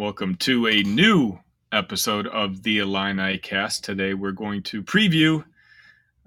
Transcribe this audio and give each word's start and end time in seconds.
Welcome 0.00 0.36
to 0.36 0.66
a 0.66 0.82
new 0.82 1.38
episode 1.72 2.26
of 2.28 2.62
the 2.62 2.78
Illini 2.78 3.36
Cast. 3.36 3.84
Today 3.84 4.14
we're 4.14 4.32
going 4.32 4.62
to 4.62 4.82
preview 4.82 5.44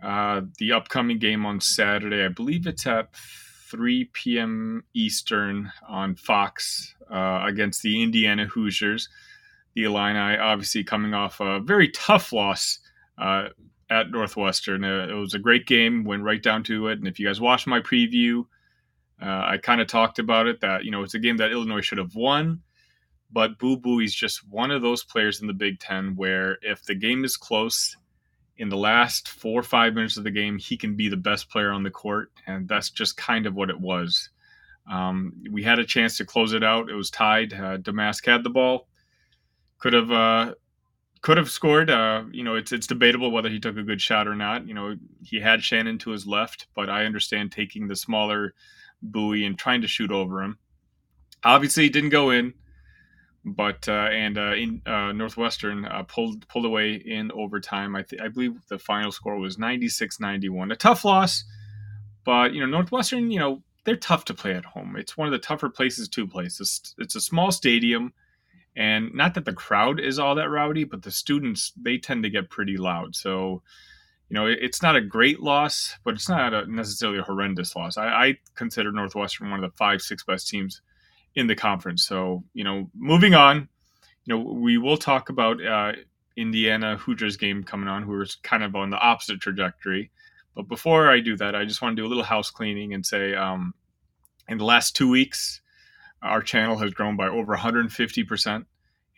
uh, 0.03 0.41
the 0.59 0.73
upcoming 0.73 1.17
game 1.17 1.43
on 1.43 1.59
Saturday. 1.59 2.23
I 2.23 2.27
believe 2.27 2.67
it's 2.67 2.85
at 2.85 3.15
3 3.15 4.11
p.m. 4.13 4.83
Eastern 4.93 5.71
on 5.89 6.13
Fox 6.13 6.93
uh, 7.11 7.45
against 7.47 7.81
the 7.81 8.03
Indiana 8.03 8.45
Hoosiers. 8.45 9.09
The 9.73 9.85
Illini 9.85 10.37
obviously 10.37 10.83
coming 10.83 11.15
off 11.15 11.39
a 11.39 11.59
very 11.59 11.89
tough 11.89 12.31
loss 12.31 12.77
uh, 13.17 13.47
at 13.89 14.11
Northwestern. 14.11 14.83
Uh, 14.83 15.07
it 15.09 15.15
was 15.15 15.33
a 15.33 15.39
great 15.39 15.65
game, 15.65 16.03
went 16.03 16.21
right 16.21 16.43
down 16.43 16.61
to 16.65 16.89
it. 16.89 16.99
And 16.99 17.07
if 17.07 17.19
you 17.19 17.25
guys 17.25 17.41
watched 17.41 17.65
my 17.65 17.79
preview, 17.79 18.45
uh, 19.19 19.45
I 19.47 19.57
kind 19.57 19.81
of 19.81 19.87
talked 19.87 20.19
about 20.19 20.45
it 20.45 20.61
that, 20.61 20.85
you 20.85 20.91
know, 20.91 21.01
it's 21.01 21.15
a 21.15 21.19
game 21.19 21.37
that 21.37 21.51
Illinois 21.51 21.81
should 21.81 21.97
have 21.97 22.13
won 22.13 22.61
but 23.33 23.57
Boo 23.57 23.77
Buie 23.77 24.05
is 24.05 24.13
just 24.13 24.47
one 24.47 24.71
of 24.71 24.81
those 24.81 25.03
players 25.03 25.41
in 25.41 25.47
the 25.47 25.53
Big 25.53 25.79
Ten 25.79 26.15
where 26.15 26.59
if 26.61 26.83
the 26.83 26.95
game 26.95 27.25
is 27.25 27.35
close, 27.35 27.97
in 28.57 28.69
the 28.69 28.77
last 28.77 29.29
four 29.29 29.59
or 29.59 29.63
five 29.63 29.93
minutes 29.93 30.17
of 30.17 30.23
the 30.23 30.31
game, 30.31 30.57
he 30.57 30.77
can 30.77 30.95
be 30.95 31.09
the 31.09 31.17
best 31.17 31.49
player 31.49 31.71
on 31.71 31.83
the 31.83 31.89
court. 31.89 32.31
And 32.45 32.67
that's 32.67 32.91
just 32.91 33.17
kind 33.17 33.47
of 33.47 33.55
what 33.55 33.69
it 33.69 33.79
was. 33.79 34.29
Um, 34.89 35.33
we 35.51 35.63
had 35.63 35.79
a 35.79 35.85
chance 35.85 36.17
to 36.17 36.25
close 36.25 36.53
it 36.53 36.63
out. 36.63 36.89
It 36.89 36.93
was 36.93 37.09
tied. 37.09 37.53
Uh, 37.53 37.77
Domask 37.77 38.25
had 38.25 38.43
the 38.43 38.49
ball. 38.49 38.87
Could 39.79 39.93
have 39.93 40.11
uh, 40.11 40.53
could 41.21 41.37
have 41.37 41.49
scored. 41.49 41.89
Uh, 41.89 42.23
you 42.31 42.43
know, 42.43 42.55
it's 42.55 42.71
it's 42.71 42.87
debatable 42.87 43.31
whether 43.31 43.49
he 43.49 43.59
took 43.59 43.77
a 43.77 43.83
good 43.83 44.01
shot 44.01 44.27
or 44.27 44.35
not. 44.35 44.67
You 44.67 44.73
know, 44.73 44.95
he 45.23 45.39
had 45.39 45.63
Shannon 45.63 45.97
to 45.99 46.11
his 46.11 46.27
left, 46.27 46.67
but 46.75 46.89
I 46.89 47.05
understand 47.05 47.51
taking 47.51 47.87
the 47.87 47.95
smaller 47.95 48.53
Buie 49.09 49.45
and 49.45 49.57
trying 49.57 49.81
to 49.81 49.87
shoot 49.87 50.11
over 50.11 50.43
him. 50.43 50.57
Obviously, 51.43 51.87
it 51.87 51.93
didn't 51.93 52.11
go 52.11 52.29
in 52.29 52.53
but 53.45 53.87
uh, 53.89 54.09
and 54.11 54.37
uh, 54.37 54.53
in 54.53 54.81
uh, 54.85 55.11
Northwestern 55.11 55.85
uh, 55.85 56.03
pulled 56.03 56.47
pulled 56.47 56.65
away 56.65 56.93
in 56.93 57.31
overtime. 57.31 57.95
I 57.95 58.03
th- 58.03 58.21
I 58.21 58.29
believe 58.29 58.55
the 58.67 58.79
final 58.79 59.11
score 59.11 59.37
was 59.37 59.57
96-91. 59.57 60.71
A 60.71 60.75
tough 60.75 61.03
loss, 61.03 61.43
but 62.23 62.53
you 62.53 62.61
know 62.61 62.67
Northwestern, 62.67 63.31
you 63.31 63.39
know 63.39 63.61
they're 63.83 63.97
tough 63.97 64.25
to 64.25 64.33
play 64.33 64.53
at 64.53 64.65
home. 64.65 64.95
It's 64.97 65.17
one 65.17 65.27
of 65.27 65.33
the 65.33 65.39
tougher 65.39 65.69
places 65.69 66.07
to 66.09 66.25
play. 66.25 66.45
It's, 66.45 66.95
it's 66.97 67.15
a 67.15 67.21
small 67.21 67.51
stadium, 67.51 68.13
and 68.77 69.13
not 69.13 69.33
that 69.33 69.43
the 69.43 69.53
crowd 69.53 69.99
is 69.99 70.19
all 70.19 70.35
that 70.35 70.49
rowdy, 70.49 70.85
but 70.85 71.01
the 71.01 71.11
students 71.11 71.73
they 71.75 71.97
tend 71.97 72.23
to 72.23 72.29
get 72.29 72.49
pretty 72.49 72.77
loud. 72.77 73.15
So. 73.15 73.61
You 74.29 74.39
know, 74.39 74.47
it's 74.47 74.81
not 74.81 74.95
a 74.95 75.01
great 75.01 75.41
loss, 75.41 75.95
but 76.03 76.15
it's 76.15 76.27
not 76.27 76.55
a 76.55 76.65
necessarily 76.65 77.19
a 77.19 77.23
horrendous 77.23 77.75
loss. 77.75 77.97
I, 77.97 78.07
I 78.07 78.37
consider 78.55 78.91
Northwestern 78.91 79.51
one 79.51 79.63
of 79.63 79.69
the 79.69 79.77
five, 79.77 80.01
six 80.01 80.23
best 80.23 80.47
teams 80.47 80.81
in 81.35 81.47
the 81.47 81.55
conference. 81.55 82.05
So, 82.05 82.43
you 82.53 82.63
know, 82.63 82.89
moving 82.95 83.33
on, 83.33 83.67
you 84.25 84.33
know, 84.35 84.39
we 84.39 84.77
will 84.77 84.97
talk 84.97 85.29
about 85.29 85.63
uh, 85.65 85.93
Indiana 86.37 86.97
Hoosiers 86.97 87.37
game 87.37 87.63
coming 87.63 87.87
on, 87.87 88.03
who 88.03 88.19
is 88.21 88.35
kind 88.35 88.63
of 88.63 88.75
on 88.75 88.89
the 88.89 88.97
opposite 88.97 89.41
trajectory. 89.41 90.11
But 90.55 90.67
before 90.67 91.09
I 91.09 91.19
do 91.19 91.35
that, 91.37 91.55
I 91.55 91.65
just 91.65 91.81
want 91.81 91.95
to 91.95 92.01
do 92.01 92.05
a 92.05 92.09
little 92.09 92.23
house 92.23 92.51
cleaning 92.51 92.93
and 92.93 93.05
say, 93.05 93.33
um, 93.33 93.73
in 94.47 94.57
the 94.57 94.65
last 94.65 94.95
two 94.95 95.09
weeks, 95.09 95.61
our 96.21 96.41
channel 96.41 96.77
has 96.77 96.93
grown 96.93 97.17
by 97.17 97.27
over 97.27 97.51
150 97.51 98.23
percent, 98.23 98.65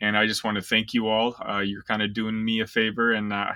and 0.01 0.17
I 0.17 0.25
just 0.25 0.43
want 0.43 0.55
to 0.55 0.61
thank 0.61 0.93
you 0.93 1.07
all. 1.07 1.35
Uh, 1.47 1.59
you're 1.59 1.83
kind 1.83 2.01
of 2.01 2.13
doing 2.13 2.43
me 2.43 2.61
a 2.61 2.67
favor, 2.67 3.11
and 3.11 3.33
uh, 3.33 3.51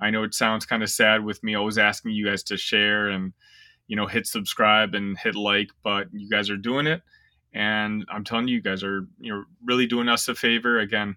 I 0.00 0.10
know 0.10 0.22
it 0.22 0.34
sounds 0.34 0.64
kind 0.64 0.82
of 0.82 0.90
sad 0.90 1.24
with 1.24 1.42
me 1.42 1.54
always 1.54 1.76
asking 1.76 2.12
you 2.12 2.26
guys 2.26 2.44
to 2.44 2.56
share 2.56 3.08
and 3.08 3.32
you 3.88 3.96
know 3.96 4.06
hit 4.06 4.26
subscribe 4.26 4.94
and 4.94 5.18
hit 5.18 5.34
like, 5.34 5.70
but 5.82 6.08
you 6.12 6.30
guys 6.30 6.50
are 6.50 6.56
doing 6.56 6.86
it 6.86 7.02
and 7.54 8.04
I'm 8.10 8.24
telling 8.24 8.48
you, 8.48 8.56
you 8.56 8.62
guys 8.62 8.82
are 8.82 9.06
you 9.20 9.32
know 9.32 9.44
really 9.64 9.86
doing 9.86 10.08
us 10.08 10.28
a 10.28 10.34
favor. 10.34 10.78
Again, 10.78 11.16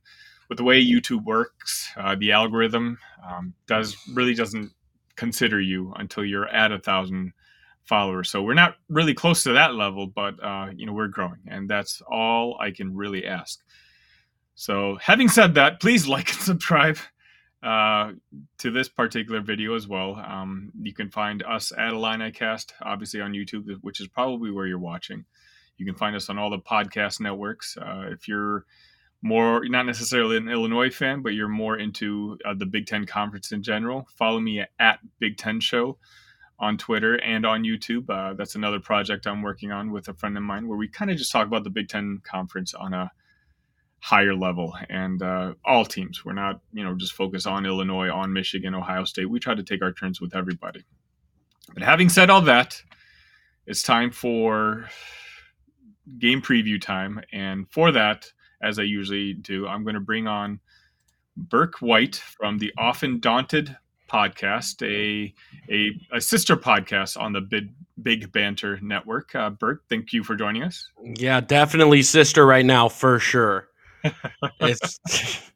with 0.50 0.58
the 0.58 0.64
way 0.64 0.84
YouTube 0.84 1.26
works, 1.26 1.92
uh, 1.98 2.16
the 2.16 2.32
algorithm 2.32 2.98
um, 3.28 3.54
does 3.68 3.98
really 4.14 4.34
doesn't 4.34 4.72
consider 5.16 5.60
you 5.60 5.94
until 5.98 6.24
you're 6.24 6.48
at 6.48 6.72
a 6.72 6.80
thousand 6.80 7.34
followers. 7.84 8.30
So 8.30 8.44
we're 8.44 8.54
not 8.54 8.76
really 8.90 9.14
close 9.14 9.44
to 9.44 9.54
that 9.54 9.74
level, 9.74 10.08
but 10.08 10.42
uh, 10.44 10.68
you 10.76 10.86
know 10.86 10.94
we're 10.94 11.08
growing, 11.08 11.40
and 11.48 11.70
that's 11.70 12.02
all 12.10 12.58
I 12.62 12.72
can 12.72 12.96
really 12.96 13.26
ask. 13.26 13.60
So 14.56 14.98
having 15.02 15.30
said 15.30 15.56
that, 15.56 15.80
please 15.80 16.08
like 16.16 16.30
and 16.30 16.40
subscribe 16.40 16.98
uh, 17.64 18.12
to 18.60 18.72
this 18.72 18.90
particular 18.90 19.42
video 19.42 19.76
as 19.76 19.88
well. 19.88 20.16
Um, 20.16 20.72
you 20.80 20.94
can 20.94 21.10
find 21.10 21.44
us 21.44 21.72
at 21.76 21.94
Illini 21.94 22.32
obviously 22.82 23.22
on 23.22 23.34
YouTube, 23.34 23.78
which 23.82 24.00
is 24.00 24.08
probably 24.08 24.52
where 24.52 24.68
you're 24.68 24.78
watching. 24.78 25.26
You 25.78 25.86
can 25.86 25.96
find 25.96 26.16
us 26.16 26.30
on 26.30 26.38
all 26.38 26.50
the 26.50 26.60
podcast 26.60 27.20
networks. 27.20 27.78
Uh, 27.78 28.10
if 28.12 28.28
you're 28.28 28.66
more, 29.22 29.64
not 29.66 29.86
necessarily 29.86 30.38
an 30.38 30.50
Illinois 30.50 30.90
fan, 30.90 31.22
but 31.22 31.34
you're 31.34 31.48
more 31.48 31.78
into 31.78 32.38
uh, 32.46 32.54
the 32.54 32.66
Big 32.66 32.86
Ten 32.86 33.06
Conference 33.06 33.52
in 33.52 33.64
general, 33.64 34.08
follow 34.18 34.40
me 34.40 34.64
at, 34.80 35.00
Big 35.20 35.38
Ten 35.38 35.60
Show 35.60 35.98
on 36.60 36.78
Twitter 36.78 37.16
and 37.16 37.46
on 37.46 37.64
YouTube. 37.64 38.10
Uh, 38.10 38.34
that's 38.34 38.56
another 38.56 38.80
project 38.80 39.28
I'm 39.28 39.42
working 39.42 39.72
on 39.72 39.92
with 39.92 40.08
a 40.08 40.14
friend 40.14 40.36
of 40.38 40.44
mine 40.44 40.68
where 40.68 40.78
we 40.78 40.88
kind 40.88 41.12
of 41.12 41.18
just 41.18 41.32
talk 41.32 41.48
about 41.48 41.64
the 41.64 41.70
Big 41.70 41.88
Ten 41.90 42.22
Conference 42.24 42.74
on 42.74 42.94
a 42.94 43.12
higher 44.00 44.36
level 44.36 44.76
and 44.90 45.22
uh, 45.22 45.54
all 45.66 45.86
teams. 45.86 46.24
We're 46.24 46.34
not, 46.34 46.62
you 46.74 46.84
know, 46.84 46.96
just 46.96 47.14
focus 47.14 47.46
on 47.46 47.66
Illinois, 47.66 48.10
on 48.10 48.34
Michigan, 48.34 48.76
Ohio 48.76 49.04
State. 49.04 49.30
We 49.30 49.40
try 49.40 49.56
to 49.56 49.64
take 49.64 49.82
our 49.82 49.92
turns 49.92 50.22
with 50.22 50.36
everybody. 50.36 50.84
But 51.74 51.84
having 51.84 52.10
said 52.10 52.30
all 52.30 52.42
that, 52.42 52.82
it's 53.66 53.84
time 53.84 54.12
for 54.12 54.88
game 56.20 56.42
preview 56.42 56.82
time. 56.82 57.22
And 57.32 57.70
for 57.70 57.92
that, 57.92 58.32
as 58.62 58.80
I 58.80 58.84
usually 58.84 59.34
do, 59.34 59.68
I'm 59.68 59.84
going 59.84 59.96
to 59.96 60.02
bring 60.02 60.28
on 60.28 60.60
Burke 61.36 61.80
White 61.80 62.16
from 62.16 62.58
the 62.58 62.74
Often 62.78 63.20
Daunted 63.20 63.76
podcast, 64.10 64.82
a 64.82 65.34
a, 65.72 65.92
a 66.16 66.22
sister 66.22 66.56
podcast 66.56 67.20
on 67.20 67.34
the 67.34 67.42
Big, 67.42 67.70
Big 68.02 68.32
Banter 68.32 68.80
Network. 68.82 69.36
Uh, 69.36 69.50
Burke, 69.50 69.84
thank 69.90 70.14
you 70.14 70.24
for 70.24 70.36
joining 70.36 70.64
us. 70.64 70.90
Yeah, 71.04 71.42
definitely 71.42 72.02
sister 72.02 72.46
right 72.46 72.66
now 72.66 72.90
for 72.90 73.20
sure. 73.20 73.68
it's 74.62 75.00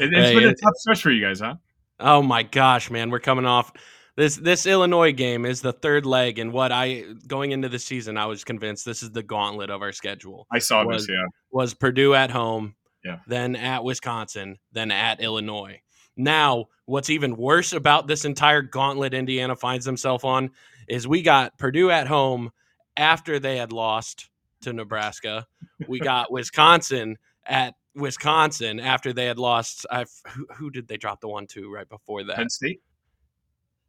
it, 0.00 0.12
has 0.12 0.30
hey, 0.30 0.34
been 0.34 0.48
a 0.48 0.54
tough 0.54 0.76
stretch 0.76 1.02
for 1.02 1.10
you 1.10 1.24
guys, 1.24 1.40
huh? 1.40 1.56
Oh 2.00 2.22
my 2.22 2.42
gosh, 2.42 2.90
man, 2.90 3.10
we're 3.10 3.20
coming 3.20 3.46
off 3.46 3.72
this 4.16 4.36
this 4.36 4.66
Illinois 4.66 5.12
game 5.12 5.46
is 5.46 5.60
the 5.60 5.72
third 5.72 6.04
leg, 6.04 6.38
and 6.38 6.52
what 6.52 6.72
I 6.72 7.04
going 7.26 7.52
into 7.52 7.68
the 7.68 7.78
season, 7.78 8.16
I 8.16 8.26
was 8.26 8.44
convinced 8.44 8.84
this 8.84 9.02
is 9.02 9.10
the 9.10 9.22
gauntlet 9.22 9.70
of 9.70 9.82
our 9.82 9.92
schedule. 9.92 10.46
I 10.52 10.58
saw 10.58 10.84
was, 10.84 11.06
this, 11.06 11.14
yeah. 11.14 11.26
Was 11.50 11.74
Purdue 11.74 12.14
at 12.14 12.30
home, 12.30 12.74
yeah, 13.04 13.18
then 13.26 13.56
at 13.56 13.84
Wisconsin, 13.84 14.58
then 14.72 14.90
at 14.90 15.20
Illinois. 15.20 15.80
Now, 16.16 16.66
what's 16.84 17.08
even 17.10 17.36
worse 17.36 17.72
about 17.72 18.06
this 18.06 18.24
entire 18.24 18.62
gauntlet 18.62 19.14
Indiana 19.14 19.56
finds 19.56 19.86
themselves 19.86 20.24
on 20.24 20.50
is 20.88 21.08
we 21.08 21.22
got 21.22 21.56
Purdue 21.56 21.90
at 21.90 22.06
home 22.06 22.50
after 22.96 23.38
they 23.38 23.56
had 23.56 23.72
lost 23.72 24.28
to 24.62 24.72
Nebraska. 24.72 25.46
We 25.88 26.00
got 26.00 26.30
Wisconsin 26.30 27.16
at 27.46 27.74
Wisconsin 27.94 28.78
after 28.78 29.12
they 29.12 29.26
had 29.26 29.38
lost. 29.38 29.86
I've, 29.90 30.10
who, 30.28 30.46
who 30.54 30.70
did 30.70 30.88
they 30.88 30.96
drop 30.96 31.20
the 31.20 31.28
one 31.28 31.46
to 31.48 31.72
right 31.72 31.88
before 31.88 32.24
that? 32.24 32.36
Penn 32.36 32.50
State. 32.50 32.80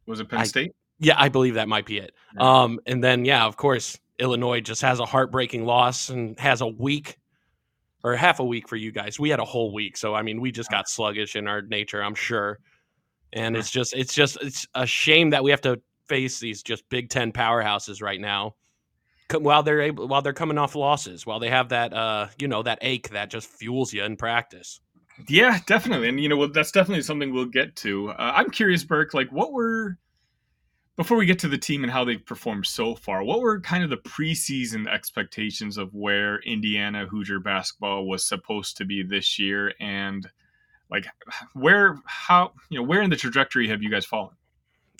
Was 0.06 0.20
it 0.20 0.28
Penn 0.28 0.40
I, 0.40 0.44
State? 0.44 0.72
Yeah, 0.98 1.14
I 1.16 1.28
believe 1.28 1.54
that 1.54 1.68
might 1.68 1.86
be 1.86 1.98
it. 1.98 2.12
Um, 2.38 2.80
and 2.86 3.02
then 3.02 3.24
yeah, 3.24 3.44
of 3.44 3.56
course, 3.56 3.98
Illinois 4.18 4.60
just 4.60 4.82
has 4.82 5.00
a 5.00 5.06
heartbreaking 5.06 5.64
loss 5.64 6.08
and 6.08 6.38
has 6.38 6.60
a 6.60 6.66
week 6.66 7.18
or 8.04 8.14
half 8.14 8.38
a 8.38 8.44
week 8.44 8.68
for 8.68 8.76
you 8.76 8.92
guys. 8.92 9.18
We 9.18 9.30
had 9.30 9.40
a 9.40 9.44
whole 9.44 9.72
week, 9.72 9.96
so 9.96 10.14
I 10.14 10.22
mean, 10.22 10.40
we 10.40 10.52
just 10.52 10.70
got 10.70 10.88
sluggish 10.88 11.36
in 11.36 11.48
our 11.48 11.62
nature, 11.62 12.02
I'm 12.02 12.14
sure. 12.14 12.60
And 13.32 13.56
it's 13.56 13.70
just, 13.70 13.94
it's 13.94 14.14
just, 14.14 14.38
it's 14.40 14.66
a 14.74 14.86
shame 14.86 15.30
that 15.30 15.42
we 15.42 15.50
have 15.50 15.62
to 15.62 15.80
face 16.06 16.38
these 16.38 16.62
just 16.62 16.88
Big 16.88 17.08
Ten 17.08 17.32
powerhouses 17.32 18.00
right 18.00 18.20
now, 18.20 18.54
while 19.32 19.64
they're 19.64 19.80
able, 19.80 20.06
while 20.06 20.22
they're 20.22 20.32
coming 20.32 20.58
off 20.58 20.76
losses, 20.76 21.26
while 21.26 21.40
they 21.40 21.50
have 21.50 21.70
that, 21.70 21.92
uh, 21.92 22.28
you 22.38 22.46
know, 22.46 22.62
that 22.62 22.78
ache 22.82 23.08
that 23.08 23.30
just 23.30 23.48
fuels 23.48 23.92
you 23.92 24.04
in 24.04 24.16
practice. 24.16 24.80
Yeah, 25.28 25.58
definitely, 25.66 26.08
and 26.08 26.20
you 26.20 26.28
know, 26.28 26.36
well, 26.36 26.48
that's 26.48 26.70
definitely 26.70 27.02
something 27.02 27.32
we'll 27.32 27.46
get 27.46 27.74
to. 27.76 28.10
Uh, 28.10 28.32
I'm 28.36 28.50
curious, 28.50 28.84
Burke, 28.84 29.14
like 29.14 29.30
what 29.30 29.52
were 29.52 29.96
before 30.96 31.16
we 31.16 31.26
get 31.26 31.38
to 31.40 31.48
the 31.48 31.58
team 31.58 31.82
and 31.82 31.92
how 31.92 32.04
they've 32.04 32.24
performed 32.24 32.66
so 32.66 32.94
far, 32.94 33.24
what 33.24 33.40
were 33.40 33.60
kind 33.60 33.82
of 33.82 33.90
the 33.90 33.96
preseason 33.96 34.86
expectations 34.86 35.76
of 35.76 35.92
where 35.94 36.38
Indiana 36.40 37.06
Hoosier 37.06 37.40
basketball 37.40 38.06
was 38.06 38.24
supposed 38.24 38.76
to 38.76 38.84
be 38.84 39.02
this 39.02 39.38
year, 39.38 39.72
and 39.80 40.28
like 40.90 41.06
where, 41.54 41.98
how, 42.04 42.52
you 42.70 42.78
know, 42.78 42.84
where 42.84 43.02
in 43.02 43.10
the 43.10 43.16
trajectory 43.16 43.68
have 43.68 43.82
you 43.82 43.90
guys 43.90 44.04
fallen? 44.04 44.34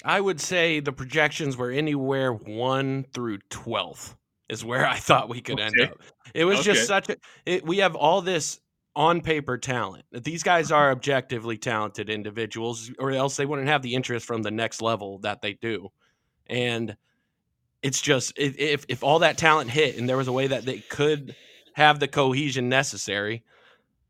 I 0.05 0.21
would 0.21 0.41
say 0.41 0.81
the 0.81 0.93
projections 0.93 1.57
were 1.57 1.71
anywhere 1.71 2.33
one 2.33 3.05
through 3.13 3.39
twelfth 3.49 4.17
is 4.49 4.65
where 4.65 4.87
I 4.87 4.97
thought 4.99 5.29
we 5.29 5.41
could 5.41 5.61
okay. 5.61 5.83
end 5.83 5.91
up. 5.93 6.01
It 6.35 6.45
was 6.45 6.61
okay. 6.61 6.73
just 6.73 6.89
such 6.89 7.09
a. 7.09 7.17
It, 7.47 7.65
we 7.65 7.79
have 7.79 7.95
all 7.95 8.21
this 8.21 8.61
on 8.97 9.21
paper 9.21 9.59
talent. 9.59 10.05
These 10.13 10.43
guys 10.43 10.71
are 10.71 10.91
objectively 10.93 11.59
talented 11.59 12.09
individuals, 12.09 12.91
or 12.99 13.11
else 13.11 13.37
they 13.37 13.47
wouldn't 13.47 13.69
have 13.69 13.83
the 13.83 13.95
interest 13.95 14.25
from 14.27 14.43
the 14.43 14.51
next 14.51 14.81
level 14.81 15.19
that 15.19 15.43
they 15.43 15.55
do. 15.55 15.91
And 16.47 16.97
it's 17.83 18.01
just 18.01 18.33
if 18.37 18.85
if 18.89 19.03
all 19.03 19.19
that 19.19 19.37
talent 19.37 19.71
hit 19.71 19.99
and 19.99 20.09
there 20.09 20.17
was 20.17 20.29
a 20.29 20.33
way 20.33 20.47
that 20.47 20.65
they 20.65 20.79
could 20.79 21.35
have 21.75 21.99
the 21.99 22.09
cohesion 22.09 22.69
necessary, 22.69 23.43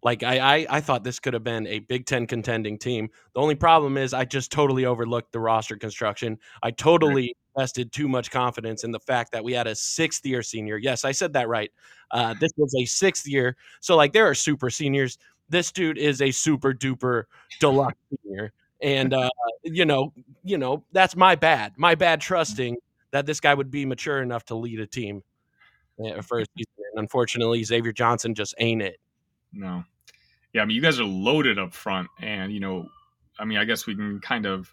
Like 0.05 0.23
I, 0.23 0.39
I, 0.39 0.67
I 0.69 0.81
thought 0.81 1.03
this 1.03 1.19
could 1.19 1.33
have 1.33 1.43
been 1.45 1.67
a 1.67 1.79
Big 1.79 2.05
Ten 2.05 2.27
contending 2.27 2.79
team. 2.79 3.09
The 3.35 3.41
only 3.41 3.55
problem 3.55 3.97
is 3.97 4.13
I 4.13 4.27
just 4.27 4.53
totally 4.53 4.85
overlooked 4.85 5.33
the 5.33 5.41
roster 5.41 5.77
construction. 5.77 6.39
I 6.63 6.73
totally 6.73 7.35
invested 7.57 7.93
too 7.93 8.09
much 8.09 8.31
confidence 8.31 8.85
in 8.85 8.91
the 8.91 9.01
fact 9.01 9.33
that 9.33 9.45
we 9.45 9.53
had 9.53 9.67
a 9.67 9.75
sixth 9.75 10.25
year 10.27 10.43
senior. 10.43 10.77
Yes, 10.77 11.05
I 11.05 11.13
said 11.13 11.33
that 11.35 11.49
right. 11.49 11.71
Uh, 12.11 12.35
this 12.41 12.53
was 12.57 12.75
a 12.75 12.85
sixth 12.85 13.27
year. 13.27 13.57
So 13.81 13.97
like 13.97 14.13
there 14.13 14.29
are 14.29 14.35
super 14.35 14.71
seniors. 14.71 15.19
This 15.49 15.71
dude 15.73 15.99
is 15.99 16.23
a 16.23 16.31
super 16.31 16.73
duper 16.73 17.25
deluxe 17.61 17.99
senior. 18.25 18.53
And 18.83 19.15
uh, 19.15 19.31
you 19.63 19.85
know, 19.85 20.13
you 20.43 20.59
know, 20.59 20.85
that's 20.93 21.17
my 21.17 21.35
bad. 21.35 21.73
My 21.77 21.95
bad 21.95 22.21
trusting 22.21 22.77
that 23.13 23.27
this 23.27 23.41
guy 23.41 23.55
would 23.55 23.71
be 23.71 23.87
mature 23.87 24.23
enough 24.23 24.45
to 24.47 24.55
lead 24.55 24.81
a 24.81 24.87
team 24.87 25.23
for 26.23 26.41
a 26.41 26.47
season. 26.57 26.73
And 26.93 27.01
unfortunately, 27.01 27.63
Xavier 27.63 27.93
Johnson 27.93 28.35
just 28.35 28.55
ain't 28.59 28.83
it. 28.83 28.99
No 29.53 29.85
yeah, 30.55 30.63
I 30.63 30.65
mean, 30.65 30.77
you 30.77 30.81
guys 30.81 31.01
are 31.01 31.05
loaded 31.05 31.59
up 31.59 31.75
front, 31.75 32.09
and 32.21 32.53
you 32.53 32.61
know, 32.61 32.89
I 33.39 33.45
mean, 33.45 33.59
I 33.59 33.65
guess 33.65 33.87
we 33.87 33.97
can 33.97 34.21
kind 34.21 34.47
of 34.47 34.73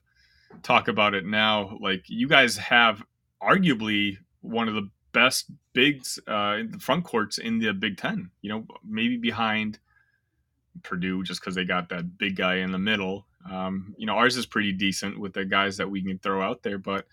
talk 0.64 0.88
about 0.88 1.14
it 1.14 1.26
now. 1.26 1.78
Like, 1.80 2.04
you 2.08 2.28
guys 2.28 2.58
have 2.58 3.04
arguably 3.42 4.18
one 4.42 4.68
of 4.68 4.76
the 4.76 4.90
best 5.12 5.52
bigs 5.74 6.20
uh, 6.28 6.58
in 6.60 6.72
the 6.72 6.80
front 6.80 7.04
courts 7.04 7.38
in 7.38 7.60
the 7.60 7.74
Big 7.74 7.98
Ten. 7.98 8.32
You 8.42 8.50
know, 8.50 8.66
maybe 8.88 9.18
behind 9.18 9.80
Purdue, 10.84 11.24
just 11.24 11.42
because 11.42 11.56
they 11.56 11.66
got 11.66 11.90
that 11.90 12.18
big 12.18 12.36
guy 12.36 12.56
in 12.56 12.72
the 12.72 12.80
middle. 12.80 13.26
Um, 13.50 13.96
you 13.98 14.06
know, 14.06 14.14
ours 14.14 14.38
is 14.38 14.46
pretty 14.46 14.72
decent 14.72 15.20
with 15.20 15.34
the 15.34 15.46
guys 15.46 15.78
that 15.78 15.90
we 15.90 16.02
can 16.02 16.20
throw 16.20 16.42
out 16.42 16.64
there, 16.64 16.78
but 16.78 17.06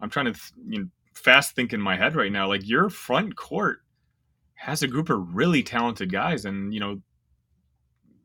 I'm 0.00 0.10
trying 0.10 0.32
to 0.32 0.40
you 0.66 0.80
know 0.80 0.88
fast 1.14 1.54
think 1.54 1.72
in 1.72 1.80
my 1.80 1.96
head 1.96 2.16
right 2.16 2.32
now. 2.32 2.48
Like 2.48 2.68
your 2.68 2.90
front 2.90 3.36
court 3.36 3.80
has 4.54 4.82
a 4.82 4.88
group 4.88 5.10
of 5.10 5.34
really 5.34 5.62
talented 5.62 6.10
guys, 6.10 6.44
and 6.44 6.74
you 6.74 6.80
know 6.80 7.00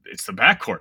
it's 0.05 0.25
the 0.25 0.33
backcourt 0.33 0.79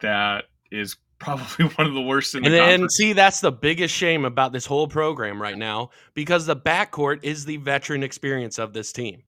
that 0.00 0.44
is 0.70 0.96
probably 1.24 1.64
one 1.76 1.86
of 1.86 1.94
the 1.94 2.02
worst 2.02 2.34
in 2.34 2.44
and, 2.44 2.54
the 2.54 2.62
and 2.62 2.92
see 2.92 3.12
that's 3.12 3.40
the 3.40 3.52
biggest 3.52 3.94
shame 3.94 4.24
about 4.24 4.52
this 4.52 4.66
whole 4.66 4.86
program 4.86 5.40
right 5.40 5.58
now 5.58 5.90
because 6.14 6.46
the 6.46 6.56
backcourt 6.56 7.20
is 7.22 7.44
the 7.44 7.56
veteran 7.58 8.02
experience 8.02 8.58
of 8.58 8.72
this 8.72 8.92
team. 8.92 9.22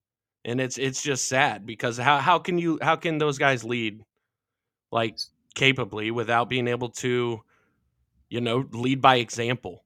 And 0.44 0.60
it's 0.60 0.78
it's 0.78 1.02
just 1.02 1.28
sad 1.28 1.66
because 1.66 1.98
how 1.98 2.18
how 2.18 2.38
can 2.38 2.58
you 2.58 2.78
how 2.80 2.94
can 2.94 3.18
those 3.18 3.38
guys 3.38 3.64
lead 3.64 4.04
like 4.92 5.18
capably 5.54 6.12
without 6.12 6.48
being 6.48 6.68
able 6.68 6.90
to 6.90 7.40
you 8.28 8.40
know 8.40 8.68
lead 8.70 9.00
by 9.00 9.16
example? 9.16 9.82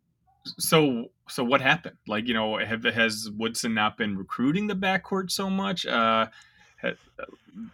So 0.58 1.06
so 1.28 1.44
what 1.44 1.62
happened? 1.62 1.96
Like 2.06 2.28
you 2.28 2.34
know 2.34 2.58
have, 2.58 2.84
has 2.84 3.30
woodson 3.38 3.72
not 3.72 3.96
been 3.96 4.18
recruiting 4.18 4.66
the 4.66 4.74
backcourt 4.74 5.30
so 5.30 5.48
much? 5.48 5.86
Uh 5.86 6.26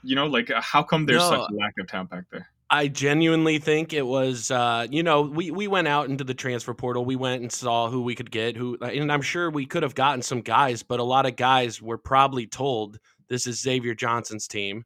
you 0.02 0.16
know, 0.16 0.26
like 0.26 0.50
uh, 0.50 0.60
how 0.60 0.82
come 0.82 1.06
there's 1.06 1.22
no, 1.22 1.30
such 1.30 1.50
a 1.50 1.54
lack 1.54 1.74
of 1.78 1.86
talent 1.88 2.10
back 2.10 2.24
there? 2.30 2.48
I 2.68 2.88
genuinely 2.88 3.58
think 3.58 3.92
it 3.92 4.04
was, 4.04 4.50
uh, 4.50 4.88
you 4.90 5.02
know, 5.04 5.22
we 5.22 5.52
we 5.52 5.68
went 5.68 5.86
out 5.86 6.08
into 6.08 6.24
the 6.24 6.34
transfer 6.34 6.74
portal. 6.74 7.04
We 7.04 7.14
went 7.14 7.42
and 7.42 7.52
saw 7.52 7.88
who 7.88 8.02
we 8.02 8.16
could 8.16 8.30
get, 8.30 8.56
who, 8.56 8.76
and 8.80 9.12
I'm 9.12 9.22
sure 9.22 9.50
we 9.50 9.66
could 9.66 9.84
have 9.84 9.94
gotten 9.94 10.22
some 10.22 10.40
guys, 10.40 10.82
but 10.82 10.98
a 10.98 11.04
lot 11.04 11.26
of 11.26 11.36
guys 11.36 11.80
were 11.80 11.98
probably 11.98 12.46
told 12.46 12.98
this 13.28 13.46
is 13.46 13.60
Xavier 13.60 13.94
Johnson's 13.94 14.48
team, 14.48 14.84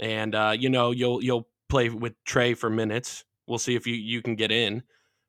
and 0.00 0.34
uh, 0.34 0.54
you 0.58 0.68
know, 0.68 0.90
you'll 0.90 1.22
you'll 1.22 1.48
play 1.70 1.88
with 1.88 2.14
Trey 2.24 2.54
for 2.54 2.68
minutes. 2.68 3.24
We'll 3.46 3.58
see 3.58 3.74
if 3.74 3.86
you 3.86 3.94
you 3.94 4.20
can 4.20 4.36
get 4.36 4.52
in, 4.52 4.82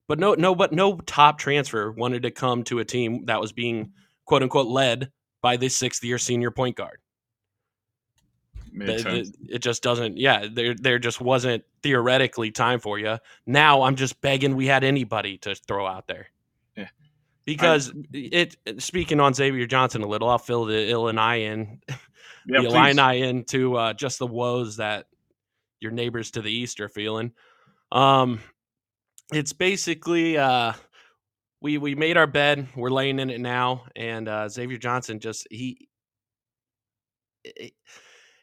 but 0.09 0.19
no, 0.19 0.33
no, 0.33 0.53
but 0.53 0.73
no 0.73 0.97
top 0.97 1.37
transfer 1.37 1.91
wanted 1.91 2.23
to 2.23 2.31
come 2.31 2.63
to 2.65 2.79
a 2.79 2.85
team 2.85 3.25
that 3.27 3.39
was 3.39 3.53
being 3.53 3.93
quote 4.25 4.43
unquote 4.43 4.67
led 4.67 5.11
by 5.41 5.57
this 5.57 5.77
sixth 5.77 6.03
year 6.03 6.17
senior 6.17 6.51
point 6.51 6.75
guard. 6.75 7.00
Makes 8.73 9.03
the, 9.03 9.09
the, 9.09 9.55
it 9.55 9.59
just 9.59 9.83
doesn't. 9.83 10.17
Yeah, 10.17 10.47
there 10.51 10.73
there 10.73 10.99
just 10.99 11.19
wasn't 11.19 11.63
theoretically 11.83 12.51
time 12.51 12.79
for 12.79 12.97
you. 12.97 13.17
Now 13.45 13.83
I'm 13.83 13.95
just 13.95 14.21
begging 14.21 14.55
we 14.55 14.67
had 14.67 14.83
anybody 14.83 15.37
to 15.39 15.55
throw 15.55 15.85
out 15.85 16.07
there. 16.07 16.27
Yeah. 16.75 16.87
Because 17.45 17.89
I, 17.91 17.93
it 18.13 18.55
speaking 18.77 19.19
on 19.19 19.33
Xavier 19.33 19.67
Johnson 19.67 20.03
a 20.03 20.07
little, 20.07 20.29
I'll 20.29 20.37
fill 20.37 20.65
the 20.65 20.89
Illini 20.89 21.45
in, 21.45 21.81
yeah, 21.89 22.61
the 22.61 22.67
Illini 22.67 23.21
into 23.21 23.75
uh, 23.75 23.93
just 23.93 24.19
the 24.19 24.27
woes 24.27 24.77
that 24.77 25.07
your 25.81 25.91
neighbors 25.91 26.31
to 26.31 26.41
the 26.41 26.51
east 26.51 26.79
are 26.79 26.89
feeling. 26.89 27.33
Um, 27.91 28.39
it's 29.33 29.53
basically 29.53 30.37
uh, 30.37 30.73
we 31.61 31.77
we 31.77 31.95
made 31.95 32.15
our 32.15 32.27
bed, 32.27 32.67
we're 32.75 32.89
laying 32.89 33.19
in 33.19 33.29
it 33.29 33.41
now, 33.41 33.83
and 33.95 34.29
uh, 34.29 34.47
Xavier 34.47 34.77
Johnson 34.77 35.19
just 35.19 35.47
he. 35.51 35.89
It, 37.43 37.73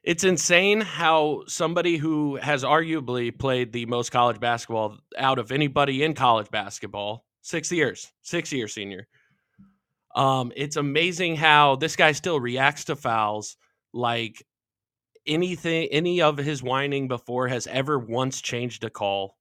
it's 0.03 0.25
insane 0.25 0.81
how 0.81 1.43
somebody 1.47 1.97
who 1.97 2.37
has 2.37 2.65
arguably 2.65 3.37
played 3.37 3.73
the 3.73 3.87
most 3.87 4.11
college 4.11 4.41
basketball 4.41 4.99
out 5.17 5.39
of 5.39 5.53
anybody 5.53 6.03
in 6.03 6.15
college 6.15 6.51
basketball, 6.51 7.25
six 7.43 7.71
years, 7.73 8.13
six 8.23 8.53
year 8.53 8.69
senior. 8.69 9.07
Um, 10.15 10.53
it's 10.57 10.77
amazing 10.77 11.37
how 11.37 11.77
this 11.77 11.97
guy 11.97 12.13
still 12.13 12.41
reacts 12.41 12.85
to 12.85 12.97
fouls 12.97 13.57
like 13.93 14.45
anything, 15.27 15.89
any 15.91 16.23
of 16.23 16.39
his 16.39 16.63
whining 16.63 17.09
before 17.09 17.49
has 17.49 17.67
ever 17.67 17.99
once 17.99 18.41
changed 18.41 18.85
a 18.85 18.91
call. 18.91 19.37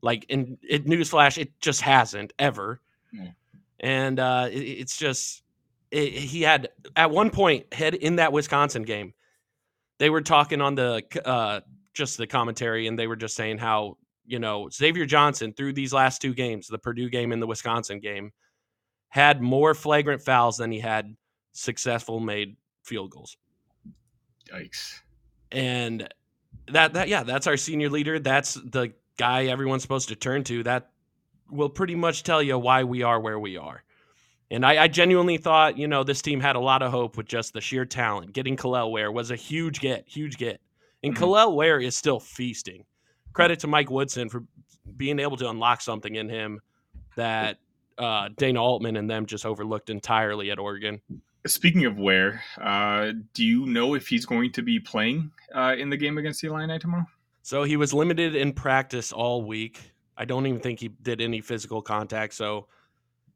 Like 0.00 0.24
in 0.28 0.58
it, 0.62 0.86
newsflash, 0.86 1.38
it 1.38 1.58
just 1.60 1.80
hasn't 1.80 2.32
ever. 2.38 2.80
Yeah. 3.12 3.30
And 3.80 4.18
uh, 4.18 4.48
it, 4.50 4.60
it's 4.60 4.96
just 4.96 5.42
it, 5.90 6.12
he 6.12 6.42
had 6.42 6.70
at 6.96 7.10
one 7.10 7.30
point 7.30 7.72
head 7.72 7.94
in 7.94 8.16
that 8.16 8.32
Wisconsin 8.32 8.82
game 8.82 9.14
they 10.02 10.10
were 10.10 10.20
talking 10.20 10.60
on 10.60 10.74
the 10.74 11.00
uh, 11.24 11.60
just 11.94 12.18
the 12.18 12.26
commentary, 12.26 12.88
and 12.88 12.98
they 12.98 13.06
were 13.06 13.14
just 13.14 13.36
saying 13.36 13.58
how 13.58 13.98
you 14.26 14.40
know 14.40 14.68
Xavier 14.68 15.06
Johnson 15.06 15.52
through 15.52 15.74
these 15.74 15.92
last 15.92 16.20
two 16.20 16.34
games, 16.34 16.66
the 16.66 16.76
Purdue 16.76 17.08
game 17.08 17.30
and 17.30 17.40
the 17.40 17.46
Wisconsin 17.46 18.00
game, 18.00 18.32
had 19.10 19.40
more 19.40 19.74
flagrant 19.74 20.20
fouls 20.20 20.56
than 20.56 20.72
he 20.72 20.80
had 20.80 21.14
successful 21.52 22.18
made 22.18 22.56
field 22.82 23.12
goals. 23.12 23.36
Yikes! 24.52 25.02
And 25.52 26.12
that 26.72 26.94
that 26.94 27.06
yeah, 27.06 27.22
that's 27.22 27.46
our 27.46 27.56
senior 27.56 27.88
leader. 27.88 28.18
That's 28.18 28.54
the 28.54 28.92
guy 29.18 29.44
everyone's 29.44 29.82
supposed 29.82 30.08
to 30.08 30.16
turn 30.16 30.42
to. 30.44 30.64
That 30.64 30.90
will 31.48 31.70
pretty 31.70 31.94
much 31.94 32.24
tell 32.24 32.42
you 32.42 32.58
why 32.58 32.82
we 32.82 33.04
are 33.04 33.20
where 33.20 33.38
we 33.38 33.56
are. 33.56 33.84
And 34.52 34.66
I, 34.66 34.82
I, 34.82 34.88
genuinely 34.88 35.38
thought, 35.38 35.78
you 35.78 35.88
know, 35.88 36.04
this 36.04 36.20
team 36.20 36.38
had 36.38 36.56
a 36.56 36.60
lot 36.60 36.82
of 36.82 36.90
hope 36.90 37.16
with 37.16 37.26
just 37.26 37.54
the 37.54 37.60
sheer 37.62 37.86
talent. 37.86 38.34
Getting 38.34 38.54
Kel'el 38.54 38.92
Ware 38.92 39.10
was 39.10 39.30
a 39.30 39.36
huge 39.36 39.80
get, 39.80 40.06
huge 40.06 40.36
get. 40.36 40.60
And 41.02 41.14
mm-hmm. 41.14 41.24
Kel'el 41.24 41.56
Ware 41.56 41.80
is 41.80 41.96
still 41.96 42.20
feasting. 42.20 42.84
Credit 43.32 43.58
to 43.60 43.66
Mike 43.66 43.90
Woodson 43.90 44.28
for 44.28 44.44
being 44.98 45.18
able 45.18 45.38
to 45.38 45.48
unlock 45.48 45.80
something 45.80 46.16
in 46.16 46.28
him 46.28 46.60
that 47.16 47.56
uh, 47.96 48.28
Dana 48.36 48.62
Altman 48.62 48.96
and 48.96 49.08
them 49.08 49.24
just 49.24 49.46
overlooked 49.46 49.88
entirely 49.88 50.50
at 50.50 50.58
Oregon. 50.58 51.00
Speaking 51.46 51.86
of 51.86 51.98
Ware, 51.98 52.42
uh, 52.60 53.12
do 53.32 53.44
you 53.44 53.64
know 53.64 53.94
if 53.94 54.06
he's 54.06 54.26
going 54.26 54.52
to 54.52 54.62
be 54.62 54.78
playing 54.78 55.30
uh, 55.54 55.74
in 55.78 55.88
the 55.88 55.96
game 55.96 56.18
against 56.18 56.42
the 56.42 56.48
Illini 56.48 56.78
tomorrow? 56.78 57.06
So 57.40 57.64
he 57.64 57.78
was 57.78 57.94
limited 57.94 58.36
in 58.36 58.52
practice 58.52 59.12
all 59.12 59.42
week. 59.42 59.80
I 60.16 60.26
don't 60.26 60.46
even 60.46 60.60
think 60.60 60.78
he 60.78 60.88
did 60.88 61.22
any 61.22 61.40
physical 61.40 61.80
contact. 61.80 62.34
So 62.34 62.66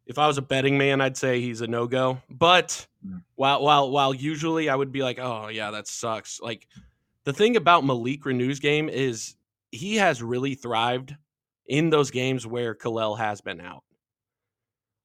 if 0.06 0.18
I 0.18 0.26
was 0.26 0.38
a 0.38 0.42
betting 0.42 0.78
man, 0.78 1.00
I'd 1.00 1.16
say 1.16 1.40
he's 1.40 1.60
a 1.60 1.66
no 1.66 1.86
go. 1.86 2.22
But 2.30 2.86
mm. 3.04 3.22
while 3.34 3.62
while 3.62 3.90
while 3.90 4.14
usually 4.14 4.68
I 4.68 4.76
would 4.76 4.92
be 4.92 5.02
like, 5.02 5.18
oh 5.18 5.48
yeah, 5.48 5.72
that 5.72 5.88
sucks. 5.88 6.40
Like 6.40 6.68
the 7.24 7.32
thing 7.32 7.56
about 7.56 7.84
Malik 7.84 8.22
Reneau's 8.22 8.60
game 8.60 8.88
is 8.88 9.34
he 9.72 9.96
has 9.96 10.22
really 10.22 10.54
thrived 10.54 11.14
in 11.66 11.90
those 11.90 12.10
games 12.10 12.46
where 12.46 12.74
Kel'el 12.74 13.18
has 13.18 13.40
been 13.40 13.60
out. 13.60 13.82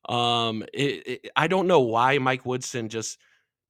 Um, 0.08 0.64
it, 0.74 1.08
it, 1.08 1.32
I 1.36 1.48
don't 1.48 1.68
know 1.68 1.82
why 1.82 2.20
Mike 2.20 2.46
Woodson 2.46 2.90
just 2.90 3.18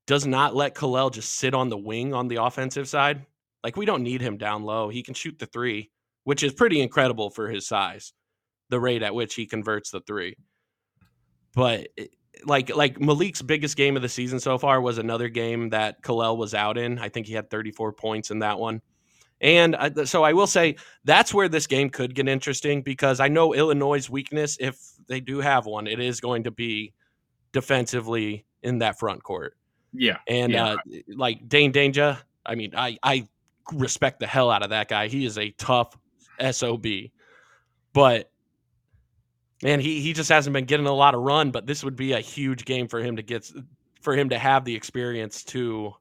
does 0.07 0.25
not 0.25 0.55
let 0.55 0.75
Kel'el 0.75 1.11
just 1.11 1.35
sit 1.35 1.53
on 1.53 1.69
the 1.69 1.77
wing 1.77 2.13
on 2.13 2.27
the 2.27 2.43
offensive 2.43 2.89
side. 2.89 3.25
Like 3.63 3.77
we 3.77 3.85
don't 3.85 4.03
need 4.03 4.21
him 4.21 4.37
down 4.37 4.63
low. 4.63 4.89
He 4.89 5.03
can 5.03 5.13
shoot 5.13 5.39
the 5.39 5.45
three, 5.45 5.91
which 6.25 6.43
is 6.43 6.53
pretty 6.53 6.81
incredible 6.81 7.29
for 7.29 7.47
his 7.47 7.65
size. 7.65 8.11
The 8.69 8.79
rate 8.79 9.03
at 9.03 9.15
which 9.15 9.35
he 9.35 9.45
converts 9.45 9.91
the 9.91 10.01
three 10.01 10.35
but 11.53 11.87
like 12.45 12.75
like 12.75 12.99
Malik's 12.99 13.41
biggest 13.41 13.77
game 13.77 13.95
of 13.95 14.01
the 14.01 14.09
season 14.09 14.39
so 14.39 14.57
far 14.57 14.81
was 14.81 14.97
another 14.97 15.29
game 15.29 15.69
that 15.69 16.01
Kel'el 16.01 16.37
was 16.37 16.53
out 16.53 16.77
in. 16.77 16.99
I 16.99 17.09
think 17.09 17.27
he 17.27 17.33
had 17.33 17.49
34 17.49 17.93
points 17.93 18.31
in 18.31 18.39
that 18.39 18.59
one. 18.59 18.81
And 19.41 19.75
uh, 19.75 20.05
so 20.05 20.23
I 20.23 20.33
will 20.33 20.47
say 20.47 20.75
that's 21.03 21.33
where 21.33 21.49
this 21.49 21.65
game 21.67 21.89
could 21.89 22.13
get 22.13 22.27
interesting 22.27 22.83
because 22.83 23.19
I 23.19 23.27
know 23.27 23.53
Illinois' 23.53 24.09
weakness, 24.09 24.57
if 24.59 24.79
they 25.07 25.19
do 25.19 25.39
have 25.39 25.65
one, 25.65 25.87
it 25.87 25.99
is 25.99 26.21
going 26.21 26.43
to 26.43 26.51
be 26.51 26.93
defensively 27.51 28.45
in 28.61 28.79
that 28.79 28.99
front 28.99 29.23
court. 29.23 29.57
Yeah. 29.93 30.17
And 30.27 30.51
yeah. 30.51 30.65
Uh, 30.65 30.77
like 31.15 31.49
Dain 31.49 31.73
Dainja, 31.73 32.19
I 32.45 32.55
mean, 32.55 32.73
I, 32.77 32.97
I 33.01 33.27
respect 33.73 34.19
the 34.19 34.27
hell 34.27 34.51
out 34.51 34.63
of 34.63 34.69
that 34.69 34.87
guy. 34.87 35.07
He 35.07 35.25
is 35.25 35.37
a 35.39 35.49
tough 35.51 35.97
SOB. 36.51 36.85
But 37.93 38.30
man, 39.63 39.79
he 39.79 40.01
he 40.01 40.13
just 40.13 40.29
hasn't 40.29 40.53
been 40.53 40.65
getting 40.65 40.87
a 40.87 40.93
lot 40.93 41.15
of 41.15 41.21
run, 41.21 41.51
but 41.51 41.65
this 41.65 41.83
would 41.83 41.95
be 41.95 42.13
a 42.13 42.19
huge 42.19 42.65
game 42.65 42.87
for 42.87 42.99
him 42.99 43.15
to 43.17 43.21
get 43.21 43.49
for 44.01 44.15
him 44.15 44.29
to 44.29 44.37
have 44.37 44.65
the 44.65 44.75
experience 44.75 45.43
to 45.43 45.93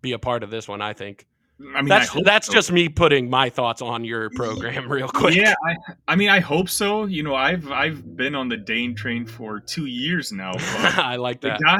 be 0.00 0.12
a 0.12 0.18
part 0.18 0.42
of 0.42 0.50
this 0.50 0.68
one, 0.68 0.80
I 0.80 0.92
think. 0.92 1.26
Mm, 1.60 1.72
I 1.74 1.82
mean, 1.82 1.88
that's 1.88 2.12
that's 2.24 2.46
so. 2.46 2.52
just 2.52 2.70
me 2.72 2.88
putting 2.88 3.28
my 3.28 3.50
thoughts 3.50 3.82
on 3.82 4.04
your 4.04 4.30
program 4.30 4.88
real 4.90 5.08
quick. 5.08 5.34
Yeah, 5.34 5.54
I, 5.66 5.74
I 6.08 6.16
mean, 6.16 6.28
I 6.28 6.40
hope 6.40 6.68
so. 6.68 7.06
You 7.06 7.22
know, 7.22 7.34
I've 7.34 7.70
I've 7.70 8.16
been 8.16 8.34
on 8.34 8.48
the 8.48 8.56
Dain 8.56 8.94
train 8.94 9.26
for 9.26 9.60
two 9.60 9.86
years 9.86 10.32
now. 10.32 10.52
I 10.58 11.16
like 11.16 11.40
that. 11.42 11.58
The 11.58 11.64
guy, 11.64 11.78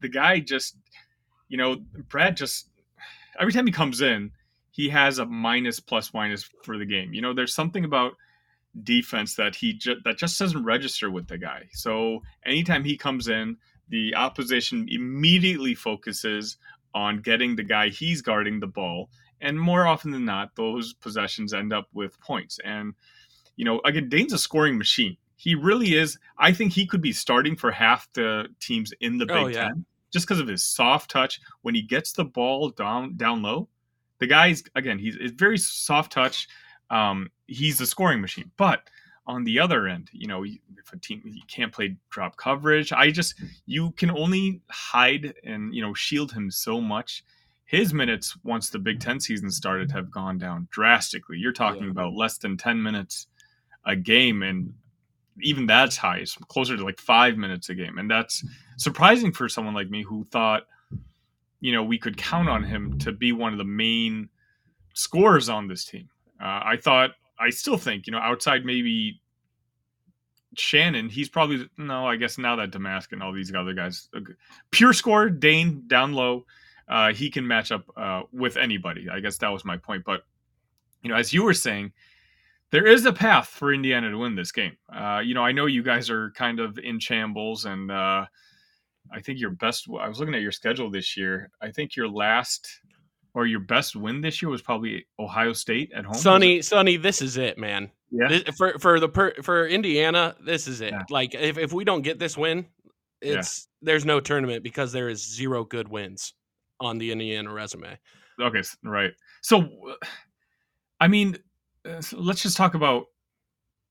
the 0.00 0.08
guy 0.08 0.40
just, 0.40 0.76
you 1.48 1.56
know, 1.56 1.76
Brad 2.08 2.36
just 2.36 2.68
every 3.38 3.52
time 3.52 3.66
he 3.66 3.72
comes 3.72 4.00
in, 4.00 4.32
he 4.72 4.88
has 4.88 5.18
a 5.18 5.26
minus 5.26 5.78
plus 5.78 6.12
minus 6.12 6.48
for 6.64 6.78
the 6.78 6.86
game. 6.86 7.14
You 7.14 7.22
know, 7.22 7.32
there's 7.32 7.54
something 7.54 7.84
about 7.84 8.14
defense 8.82 9.34
that 9.34 9.56
he 9.56 9.72
ju- 9.72 10.00
that 10.04 10.18
just 10.18 10.38
doesn't 10.38 10.64
register 10.64 11.10
with 11.10 11.28
the 11.28 11.38
guy. 11.38 11.68
So 11.72 12.22
anytime 12.44 12.84
he 12.84 12.96
comes 12.96 13.28
in, 13.28 13.56
the 13.88 14.14
opposition 14.14 14.86
immediately 14.88 15.74
focuses 15.74 16.56
on 16.94 17.20
getting 17.22 17.56
the 17.56 17.62
guy 17.62 17.88
he's 17.88 18.22
guarding 18.22 18.60
the 18.60 18.66
ball, 18.66 19.10
and 19.40 19.60
more 19.60 19.86
often 19.86 20.10
than 20.10 20.24
not, 20.24 20.54
those 20.56 20.92
possessions 20.92 21.54
end 21.54 21.72
up 21.72 21.88
with 21.92 22.20
points. 22.20 22.58
And 22.64 22.94
you 23.56 23.64
know, 23.64 23.80
again, 23.84 24.08
Dain's 24.08 24.32
a 24.32 24.38
scoring 24.38 24.78
machine. 24.78 25.16
He 25.36 25.54
really 25.54 25.94
is. 25.94 26.18
I 26.38 26.52
think 26.52 26.72
he 26.72 26.86
could 26.86 27.00
be 27.00 27.12
starting 27.12 27.56
for 27.56 27.70
half 27.70 28.08
the 28.12 28.48
teams 28.60 28.92
in 29.00 29.18
the 29.18 29.24
oh, 29.24 29.26
Big 29.26 29.36
Oh, 29.36 29.46
yeah. 29.48 29.68
Ten 29.68 29.84
just 30.10 30.26
because 30.26 30.40
of 30.40 30.48
his 30.48 30.62
soft 30.62 31.10
touch. 31.10 31.40
When 31.62 31.74
he 31.74 31.82
gets 31.82 32.12
the 32.12 32.24
ball 32.24 32.70
down 32.70 33.16
down 33.16 33.42
low, 33.42 33.68
the 34.18 34.26
guy's 34.26 34.62
again 34.74 34.98
he's 34.98 35.16
very 35.34 35.58
soft 35.58 36.12
touch. 36.12 36.48
Um, 36.90 37.30
he's 37.46 37.80
a 37.80 37.86
scoring 37.86 38.20
machine, 38.20 38.50
but 38.56 38.82
on 39.26 39.44
the 39.44 39.58
other 39.60 39.86
end, 39.86 40.08
you 40.12 40.26
know, 40.26 40.44
if 40.44 40.92
a 40.92 40.98
team 40.98 41.22
you 41.24 41.42
can't 41.46 41.72
play 41.72 41.96
drop 42.10 42.36
coverage, 42.36 42.92
I 42.92 43.10
just 43.10 43.34
you 43.66 43.92
can 43.92 44.10
only 44.10 44.60
hide 44.70 45.34
and 45.44 45.72
you 45.74 45.82
know 45.82 45.94
shield 45.94 46.32
him 46.32 46.50
so 46.50 46.80
much. 46.80 47.22
His 47.64 47.94
minutes 47.94 48.36
once 48.42 48.70
the 48.70 48.80
Big 48.80 48.98
Ten 48.98 49.20
season 49.20 49.50
started 49.50 49.92
have 49.92 50.10
gone 50.10 50.38
down 50.38 50.66
drastically. 50.72 51.38
You're 51.38 51.52
talking 51.52 51.84
Yeah. 51.84 51.90
about 51.90 52.14
less 52.14 52.38
than 52.38 52.56
ten 52.56 52.82
minutes 52.82 53.28
a 53.84 53.94
game, 53.94 54.42
and 54.42 54.74
even 55.40 55.66
that's 55.66 55.96
high. 55.96 56.18
It's 56.18 56.34
closer 56.34 56.76
to 56.76 56.84
like 56.84 56.98
five 56.98 57.36
minutes 57.36 57.68
a 57.68 57.74
game, 57.76 57.98
and 57.98 58.10
that's 58.10 58.44
surprising 58.78 59.30
for 59.32 59.48
someone 59.48 59.74
like 59.74 59.88
me 59.90 60.02
who 60.02 60.24
thought, 60.24 60.66
you 61.60 61.72
know, 61.72 61.84
we 61.84 61.98
could 61.98 62.16
count 62.16 62.48
on 62.48 62.64
him 62.64 62.98
to 62.98 63.12
be 63.12 63.30
one 63.30 63.52
of 63.52 63.58
the 63.58 63.64
main 63.64 64.28
scorers 64.94 65.48
on 65.48 65.68
this 65.68 65.84
team. 65.84 66.08
Uh, 66.40 66.60
I 66.64 66.76
thought, 66.80 67.10
I 67.38 67.50
still 67.50 67.76
think, 67.76 68.06
you 68.06 68.12
know, 68.12 68.18
outside 68.18 68.64
maybe 68.64 69.20
Shannon, 70.56 71.08
he's 71.08 71.28
probably 71.28 71.68
no. 71.76 72.06
I 72.06 72.16
guess 72.16 72.38
now 72.38 72.56
that 72.56 72.70
Domask 72.70 73.12
and 73.12 73.22
all 73.22 73.32
these 73.32 73.54
other 73.54 73.72
guys, 73.72 74.08
uh, 74.14 74.20
pure 74.70 74.92
score, 74.92 75.30
Dain 75.30 75.84
down 75.86 76.12
low, 76.12 76.44
uh, 76.88 77.12
he 77.12 77.30
can 77.30 77.46
match 77.46 77.70
up 77.70 77.84
uh, 77.96 78.22
with 78.32 78.56
anybody. 78.56 79.08
I 79.08 79.20
guess 79.20 79.38
that 79.38 79.48
was 79.48 79.64
my 79.64 79.76
point. 79.76 80.04
But 80.04 80.22
you 81.02 81.10
know, 81.10 81.16
as 81.16 81.32
you 81.32 81.44
were 81.44 81.54
saying, 81.54 81.92
there 82.70 82.86
is 82.86 83.06
a 83.06 83.12
path 83.12 83.48
for 83.48 83.72
Indiana 83.72 84.10
to 84.10 84.18
win 84.18 84.34
this 84.34 84.52
game. 84.52 84.76
Uh, 84.92 85.20
you 85.24 85.34
know, 85.34 85.44
I 85.44 85.52
know 85.52 85.66
you 85.66 85.82
guys 85.82 86.10
are 86.10 86.30
kind 86.32 86.58
of 86.58 86.78
in 86.78 86.98
shambles, 86.98 87.64
and 87.64 87.90
uh, 87.90 88.26
I 89.12 89.20
think 89.20 89.38
your 89.38 89.50
best. 89.50 89.88
I 90.00 90.08
was 90.08 90.18
looking 90.18 90.34
at 90.34 90.42
your 90.42 90.52
schedule 90.52 90.90
this 90.90 91.16
year. 91.16 91.50
I 91.60 91.70
think 91.70 91.94
your 91.94 92.08
last 92.08 92.80
or 93.34 93.46
your 93.46 93.60
best 93.60 93.94
win 93.96 94.20
this 94.20 94.40
year 94.42 94.50
was 94.50 94.62
probably 94.62 95.06
Ohio 95.18 95.52
State 95.52 95.92
at 95.94 96.04
home. 96.04 96.14
Sunny, 96.14 96.62
Sunny, 96.62 96.96
this 96.96 97.22
is 97.22 97.36
it, 97.36 97.58
man. 97.58 97.90
yeah, 98.10 98.28
This- 98.28 98.56
for 98.56 98.78
for 98.78 98.98
the 99.00 99.08
per, 99.08 99.32
for 99.42 99.66
Indiana, 99.66 100.34
this 100.44 100.66
is 100.66 100.80
it. 100.80 100.92
Yeah. 100.92 101.02
Like 101.10 101.34
if, 101.34 101.58
if 101.58 101.72
we 101.72 101.84
don't 101.84 102.02
get 102.02 102.18
this 102.18 102.36
win, 102.36 102.66
Yeah. 103.22 103.38
it's 103.38 103.68
there's 103.82 104.04
no 104.04 104.20
tournament 104.20 104.62
because 104.64 104.92
there 104.92 105.08
is 105.08 105.24
zero 105.26 105.64
good 105.64 105.88
wins 105.88 106.34
on 106.80 106.98
the 106.98 107.12
Indiana 107.12 107.52
resume. 107.52 107.98
okay, 108.40 108.62
right. 108.84 109.12
So, 109.42 109.68
I 111.00 111.08
mean, 111.08 111.36
uh, 111.88 112.00
so 112.00 112.18
let's 112.18 112.42
just 112.42 112.56
talk 112.56 112.74
about 112.74 113.04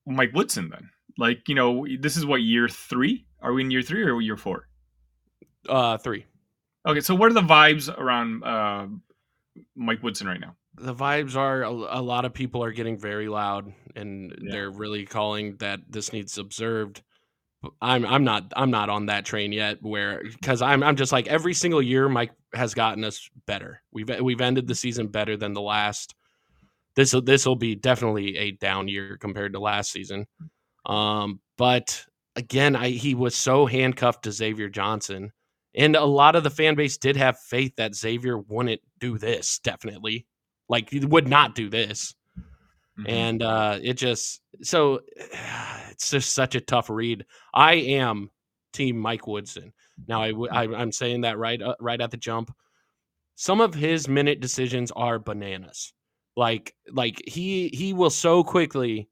Mike 0.06 0.32
Woodson 0.34 0.68
then. 0.70 0.90
Like, 1.18 1.48
you 1.48 1.54
know, 1.54 1.86
this 2.00 2.16
is 2.16 2.24
what 2.26 2.42
year 2.42 2.68
three? 2.68 3.26
Are 3.42 3.52
we 3.52 3.62
in 3.62 3.70
year 3.70 3.82
three 3.82 4.02
or 4.02 4.20
year 4.20 4.36
four? 4.36 4.68
Uh, 5.68 5.98
three. 5.98 6.24
Okay, 6.86 7.00
so 7.00 7.14
what 7.14 7.30
are 7.30 7.34
the 7.34 7.42
vibes 7.42 7.88
around 7.96 8.42
uh, 8.44 8.86
Mike 9.74 10.02
Woodson 10.02 10.26
right 10.26 10.40
now? 10.40 10.54
The 10.76 10.94
vibes 10.94 11.36
are 11.36 11.62
a, 11.62 11.70
a 11.70 12.02
lot 12.02 12.24
of 12.24 12.32
people 12.32 12.62
are 12.64 12.72
getting 12.72 12.98
very 12.98 13.28
loud 13.28 13.72
and 13.96 14.32
Yeah. 14.40 14.50
they're 14.52 14.70
really 14.70 15.04
calling 15.06 15.56
that 15.56 15.80
this 15.88 16.12
needs 16.12 16.38
observed. 16.38 17.02
I'm 17.82 18.06
I'm 18.06 18.24
not 18.24 18.52
I'm 18.56 18.70
not 18.70 18.88
on 18.88 19.06
that 19.06 19.24
train 19.26 19.52
yet. 19.52 19.78
Where 19.82 20.22
because 20.22 20.62
I'm 20.62 20.82
I'm 20.82 20.96
just 20.96 21.12
like 21.12 21.26
every 21.26 21.52
single 21.52 21.82
year 21.82 22.08
Mike 22.08 22.30
has 22.54 22.72
gotten 22.72 23.04
us 23.04 23.28
better. 23.46 23.82
We've 23.92 24.08
we've 24.20 24.40
ended 24.40 24.66
the 24.66 24.74
season 24.74 25.08
better 25.08 25.36
than 25.36 25.52
the 25.52 25.60
last. 25.60 26.14
This 26.96 27.14
this 27.24 27.44
will 27.46 27.56
be 27.56 27.74
definitely 27.74 28.36
a 28.38 28.52
down 28.52 28.88
year 28.88 29.16
compared 29.18 29.52
to 29.52 29.60
last 29.60 29.92
season. 29.92 30.26
Um, 30.86 31.40
but 31.58 32.04
again, 32.34 32.76
I 32.76 32.88
he 32.90 33.14
was 33.14 33.34
so 33.34 33.66
handcuffed 33.66 34.24
to 34.24 34.32
Xavier 34.32 34.70
Johnson, 34.70 35.30
and 35.74 35.96
a 35.96 36.04
lot 36.04 36.36
of 36.36 36.44
the 36.44 36.50
fan 36.50 36.74
base 36.74 36.96
did 36.98 37.16
have 37.16 37.38
faith 37.38 37.74
that 37.76 37.94
Xavier 37.94 38.38
wouldn't 38.38 38.80
do 38.98 39.18
this. 39.18 39.58
Definitely, 39.60 40.26
like 40.68 40.90
he 40.90 41.00
would 41.00 41.28
not 41.28 41.54
do 41.54 41.68
this. 41.68 42.14
Mhm. 42.98 43.08
and 43.08 43.42
uh 43.42 43.78
it 43.80 43.94
just 43.94 44.42
so 44.62 45.00
it's 45.90 46.10
just 46.10 46.34
such 46.34 46.54
a 46.54 46.60
tough 46.60 46.90
read. 46.90 47.24
I 47.54 47.74
am 47.74 48.30
team 48.72 48.98
mike 48.98 49.26
woodson. 49.26 49.72
Now 50.08 50.22
I 50.22 50.32
I'm 50.50 50.92
saying 50.92 51.22
that 51.22 51.38
right 51.38 51.60
uh, 51.62 51.76
right 51.80 52.00
at 52.00 52.10
the 52.10 52.16
jump. 52.16 52.54
Some 53.36 53.60
of 53.60 53.74
his 53.74 54.08
minute 54.08 54.40
decisions 54.40 54.90
are 54.90 55.18
bananas. 55.18 55.92
Like 56.36 56.74
like 56.92 57.22
he 57.26 57.68
he 57.68 57.92
will 57.92 58.10
so 58.10 58.42
quickly 58.44 59.08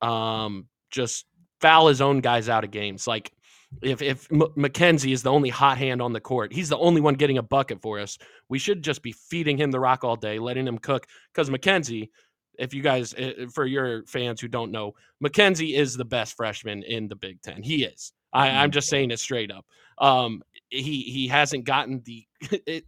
um 0.00 0.68
just 0.90 1.24
foul 1.60 1.88
his 1.88 2.00
own 2.00 2.20
guys 2.20 2.48
out 2.48 2.64
of 2.64 2.70
games. 2.70 3.06
Like 3.06 3.32
if 3.80 4.02
if 4.02 4.30
M- 4.32 4.52
Mackenzie 4.56 5.12
is 5.12 5.22
the 5.22 5.30
only 5.32 5.48
hot 5.48 5.78
hand 5.78 6.02
on 6.02 6.12
the 6.12 6.20
court, 6.20 6.52
he's 6.52 6.68
the 6.68 6.78
only 6.78 7.00
one 7.00 7.14
getting 7.14 7.38
a 7.38 7.42
bucket 7.42 7.80
for 7.80 7.98
us. 7.98 8.18
We 8.48 8.58
should 8.58 8.82
just 8.82 9.02
be 9.02 9.12
feeding 9.12 9.56
him 9.56 9.70
the 9.70 9.80
rock 9.80 10.04
all 10.04 10.16
day, 10.16 10.38
letting 10.38 10.66
him 10.66 10.78
cook. 10.78 11.06
Because 11.32 11.50
Mackenzie, 11.50 12.10
if 12.58 12.74
you 12.74 12.82
guys, 12.82 13.14
uh, 13.14 13.46
for 13.52 13.64
your 13.66 14.04
fans 14.06 14.40
who 14.40 14.48
don't 14.48 14.70
know, 14.72 14.94
Mackenzie 15.20 15.74
is 15.74 15.96
the 15.96 16.04
best 16.04 16.36
freshman 16.36 16.82
in 16.82 17.08
the 17.08 17.16
Big 17.16 17.40
Ten. 17.42 17.62
He 17.62 17.84
is. 17.84 18.12
I, 18.32 18.48
I'm 18.50 18.70
Mhm. 18.70 18.74
just 18.74 18.88
saying 18.88 19.10
it 19.10 19.20
straight 19.20 19.50
up. 19.50 19.66
Um, 19.98 20.42
he 20.68 21.02
he 21.02 21.28
hasn't 21.28 21.64
gotten 21.64 22.02
the 22.04 22.26
it, 22.66 22.84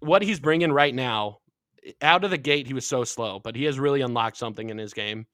what 0.00 0.22
he's 0.22 0.40
bringing 0.40 0.72
right 0.72 0.94
now. 0.94 1.38
Out 2.02 2.24
of 2.24 2.30
the 2.30 2.38
gate, 2.38 2.66
he 2.66 2.74
was 2.74 2.86
so 2.86 3.04
slow, 3.04 3.38
but 3.38 3.54
he 3.54 3.64
has 3.64 3.78
really 3.78 4.00
unlocked 4.00 4.36
something 4.36 4.70
in 4.70 4.78
his 4.78 4.92
game. 4.92 5.26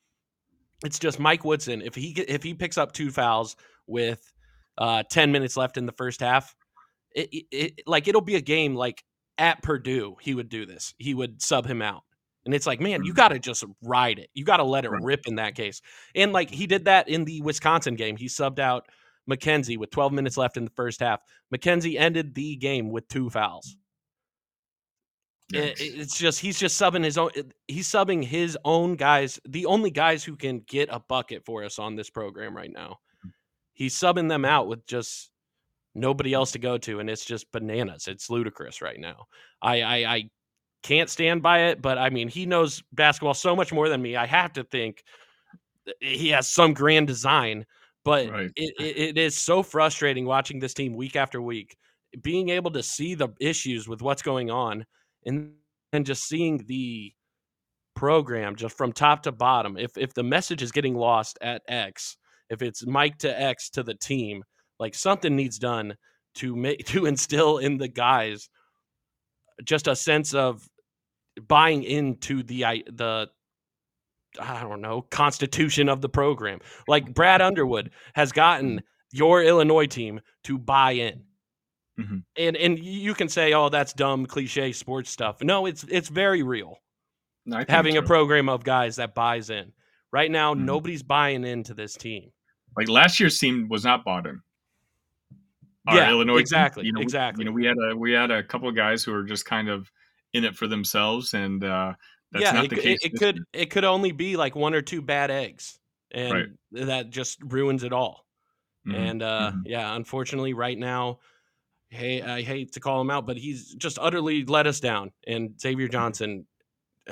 It's 0.84 0.98
just 0.98 1.18
Mike 1.18 1.44
Woodson. 1.44 1.80
If 1.80 1.94
he 1.94 2.10
if 2.28 2.42
he 2.42 2.54
picks 2.54 2.76
up 2.76 2.92
two 2.92 3.10
fouls 3.10 3.56
with 3.86 4.31
uh, 4.78 5.02
ten 5.10 5.32
minutes 5.32 5.56
left 5.56 5.76
in 5.76 5.86
the 5.86 5.92
first 5.92 6.20
half, 6.20 6.54
it, 7.14 7.28
it, 7.32 7.44
it 7.50 7.82
like 7.86 8.08
it'll 8.08 8.20
be 8.20 8.36
a 8.36 8.40
game 8.40 8.74
like 8.74 9.02
at 9.38 9.62
Purdue. 9.62 10.16
He 10.20 10.34
would 10.34 10.48
do 10.48 10.66
this. 10.66 10.94
He 10.98 11.14
would 11.14 11.42
sub 11.42 11.66
him 11.66 11.82
out. 11.82 12.02
And 12.44 12.52
it's 12.54 12.66
like, 12.66 12.80
man, 12.80 13.04
you 13.04 13.12
Mhm. 13.12 13.16
got 13.16 13.28
to 13.28 13.38
just 13.38 13.64
ride 13.82 14.18
it. 14.18 14.28
You 14.34 14.44
got 14.44 14.56
to 14.56 14.64
let 14.64 14.84
it 14.84 14.90
rip 14.90 15.26
in 15.26 15.36
that 15.36 15.54
case. 15.54 15.80
And 16.14 16.32
like 16.32 16.50
he 16.50 16.66
did 16.66 16.86
that 16.86 17.08
in 17.08 17.24
the 17.24 17.40
Wisconsin 17.42 17.94
game. 17.94 18.16
He 18.16 18.26
subbed 18.26 18.58
out 18.58 18.86
Mackenzie 19.26 19.76
with 19.76 19.90
12 19.90 20.12
minutes 20.12 20.36
left 20.36 20.56
in 20.56 20.64
the 20.64 20.72
first 20.74 20.98
half. 21.00 21.20
Mackenzie 21.52 21.96
ended 21.96 22.34
the 22.34 22.56
game 22.56 22.90
with 22.90 23.06
two 23.08 23.30
fouls. 23.30 23.76
It- 25.52 25.80
it's 25.80 26.18
just 26.18 26.40
he's 26.40 26.58
just 26.58 26.80
subbing 26.80 27.04
his 27.04 27.18
own. 27.18 27.30
He's 27.68 27.88
subbing 27.88 28.24
his 28.24 28.56
own 28.64 28.96
guys, 28.96 29.38
the 29.46 29.66
only 29.66 29.90
guys 29.90 30.24
who 30.24 30.34
can 30.36 30.60
get 30.60 30.88
a 30.90 30.98
bucket 30.98 31.44
for 31.44 31.62
us 31.62 31.78
on 31.78 31.94
this 31.94 32.10
program 32.10 32.56
right 32.56 32.72
now. 32.72 32.98
He's 33.82 33.98
subbing 33.98 34.28
them 34.28 34.44
out 34.44 34.68
with 34.68 34.86
just 34.86 35.30
nobody 35.94 36.32
else 36.32 36.52
to 36.52 36.58
go 36.58 36.78
to, 36.78 37.00
and 37.00 37.10
it's 37.10 37.24
just 37.24 37.50
bananas. 37.52 38.08
It's 38.08 38.30
ludicrous 38.30 38.80
right 38.80 39.00
now. 39.00 39.26
I 39.60 39.82
I, 39.82 39.96
I 40.16 40.30
can't 40.82 41.10
stand 41.10 41.42
by 41.42 41.64
it, 41.68 41.82
but 41.82 41.98
I 41.98 42.10
mean 42.10 42.28
he 42.28 42.46
knows 42.46 42.82
basketball 42.92 43.34
so 43.34 43.56
much 43.56 43.72
more 43.72 43.88
than 43.88 44.02
me. 44.02 44.16
I 44.16 44.26
have 44.26 44.52
to 44.54 44.64
think 44.64 45.02
he 46.00 46.28
has 46.28 46.48
some 46.48 46.74
grand 46.74 47.06
design, 47.08 47.66
but 48.04 48.30
Right. 48.30 48.50
it, 48.56 48.74
it, 48.80 48.96
it 49.10 49.18
is 49.18 49.36
so 49.36 49.62
frustrating 49.62 50.26
watching 50.26 50.60
this 50.60 50.74
team 50.74 50.94
week 50.94 51.16
after 51.16 51.42
week, 51.42 51.76
being 52.22 52.50
able 52.50 52.70
to 52.72 52.82
see 52.82 53.14
the 53.14 53.28
issues 53.40 53.88
with 53.88 54.02
what's 54.02 54.22
going 54.22 54.50
on, 54.50 54.86
and 55.26 55.54
and 55.92 56.06
just 56.06 56.24
seeing 56.28 56.58
the 56.66 57.12
program 57.94 58.56
just 58.56 58.76
from 58.76 58.92
top 58.92 59.22
to 59.24 59.32
bottom. 59.32 59.76
If 59.76 59.96
if 59.96 60.14
the 60.14 60.22
message 60.22 60.62
is 60.62 60.72
getting 60.72 60.94
lost 60.96 61.38
at 61.42 61.62
X, 61.68 62.16
if 62.52 62.62
it's 62.62 62.86
Mike 62.86 63.18
to 63.18 63.40
X 63.40 63.70
to 63.70 63.82
the 63.82 63.94
team, 63.94 64.44
like 64.78 64.94
something 64.94 65.34
needs 65.34 65.58
done 65.58 65.94
to 66.36 66.54
make 66.54 66.84
to 66.92 67.06
instill 67.06 67.58
in 67.58 67.78
the 67.78 67.88
guys 67.88 68.48
just 69.64 69.86
a 69.88 69.96
sense 69.96 70.34
of 70.34 70.66
buying 71.48 71.82
into 71.82 72.42
the 72.42 72.64
i- 72.64 72.84
the 72.86 73.28
I 74.40 74.62
don't 74.62 74.80
know 74.80 75.02
constitution 75.02 75.88
of 75.88 76.00
the 76.00 76.08
program. 76.08 76.60
Like 76.88 77.12
Brad 77.14 77.42
Underwood 77.42 77.90
has 78.14 78.32
gotten 78.32 78.82
your 79.12 79.42
Illinois 79.42 79.86
team 79.86 80.20
to 80.44 80.56
buy 80.58 80.92
in. 80.92 81.24
Mm-hmm. 82.00 82.16
And 82.38 82.56
and 82.56 82.78
you 82.78 83.12
can 83.12 83.28
say, 83.28 83.52
"Oh, 83.52 83.68
that's 83.68 83.92
dumb, 83.92 84.24
cliche 84.24 84.72
sports 84.72 85.10
stuff." 85.10 85.42
No, 85.42 85.66
it's 85.66 85.84
it's 85.84 86.08
very 86.08 86.42
real. 86.42 86.76
No, 87.44 87.62
Having 87.68 87.98
a 87.98 88.02
program 88.02 88.48
of 88.48 88.64
guys 88.64 88.96
that 88.96 89.14
buys 89.14 89.50
in. 89.50 89.72
Right 90.12 90.30
now, 90.30 90.54
Mhm. 90.54 90.60
nobody's 90.60 91.02
buying 91.02 91.44
into 91.44 91.74
this 91.74 91.94
team. 91.94 92.30
Like 92.76 92.88
last 92.88 93.20
year's 93.20 93.38
team 93.38 93.68
was 93.68 93.84
not 93.84 94.04
bought 94.04 94.26
in. 94.26 94.40
Our 95.86 95.96
Yeah, 95.96 96.10
Illinois 96.10 96.34
team, 96.36 96.40
exactly, 96.40 96.86
you 96.86 96.92
know, 96.92 97.00
we- 97.00 97.04
exactly. 97.04 97.44
You 97.44 97.50
know, 97.50 97.54
we 97.54 97.64
had 97.66 97.76
a 97.78 97.96
we 97.96 98.12
had 98.12 98.30
a 98.30 98.42
couple 98.42 98.68
of 98.68 98.76
guys 98.76 99.02
who 99.02 99.12
were 99.12 99.24
just 99.24 99.44
kind 99.44 99.68
of 99.68 99.90
in 100.32 100.44
it 100.44 100.56
for 100.56 100.66
themselves, 100.68 101.34
and 101.34 101.64
uh, 101.64 101.94
that's 102.30 102.44
yeah, 102.44 102.52
not 102.52 102.64
it, 102.66 102.70
the 102.70 102.76
case. 102.76 103.00
it, 103.02 103.12
it 103.12 103.18
could 103.18 103.36
year. 103.36 103.44
it 103.52 103.70
could 103.70 103.84
only 103.84 104.12
be 104.12 104.36
like 104.36 104.54
one 104.54 104.74
or 104.74 104.82
two 104.82 105.02
bad 105.02 105.30
eggs, 105.30 105.78
and 106.12 106.32
Right. 106.32 106.46
that 106.86 107.10
just 107.10 107.42
ruins 107.42 107.82
it 107.82 107.92
all. 107.92 108.26
Mhm, 108.86 108.94
And 108.94 109.22
uh, 109.22 109.52
mhm. 109.52 109.62
yeah, 109.66 109.94
unfortunately, 109.94 110.54
right 110.54 110.78
now, 110.78 111.18
hey, 111.90 112.22
I 112.22 112.42
hate 112.42 112.72
to 112.72 112.80
call 112.80 113.00
him 113.00 113.10
out, 113.10 113.26
but 113.26 113.36
he's 113.36 113.74
just 113.74 113.98
utterly 114.00 114.44
let 114.44 114.66
us 114.66 114.80
down. 114.80 115.12
And 115.26 115.60
Xavier 115.60 115.86
Mm-hmm. 115.86 115.92
Johnson, 115.92 116.46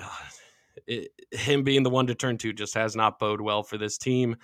uh, 0.01 0.09
it, 0.87 1.11
him 1.33 1.65
being 1.65 1.83
the 1.83 1.91
one 1.91 2.07
to 2.07 2.15
turn 2.15 2.39
to, 2.39 2.53
just 2.53 2.75
has 2.75 2.95
not 2.95 3.19
bode 3.19 3.41
well 3.41 3.63
for 3.65 3.79
this 3.79 3.99
team. 3.99 4.37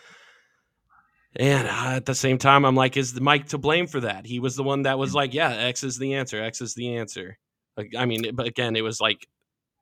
And 1.39 1.69
uh, 1.69 1.97
at 1.97 2.07
the 2.07 2.15
same 2.15 2.39
time, 2.39 2.65
I'm 2.65 2.75
like, 2.75 2.97
is 2.97 3.21
Mike 3.21 3.49
to 3.49 3.59
blame 3.59 3.87
for 3.87 4.01
that? 4.01 4.25
He 4.27 4.41
was 4.41 4.57
the 4.57 4.63
one 4.63 4.83
that 4.83 4.99
was 4.99 5.13
Mm. 5.13 5.17
like, 5.17 5.35
yeah, 5.35 5.51
X 5.51 5.85
is 5.85 5.99
the 5.99 6.15
answer. 6.15 6.43
X 6.43 6.61
is 6.61 6.75
the 6.75 6.97
answer. 6.97 7.37
Like, 7.77 7.93
I 7.99 8.07
mean, 8.07 8.35
but 8.35 8.47
again, 8.47 8.75
it 8.77 8.83
was 8.83 9.01
like 9.01 9.27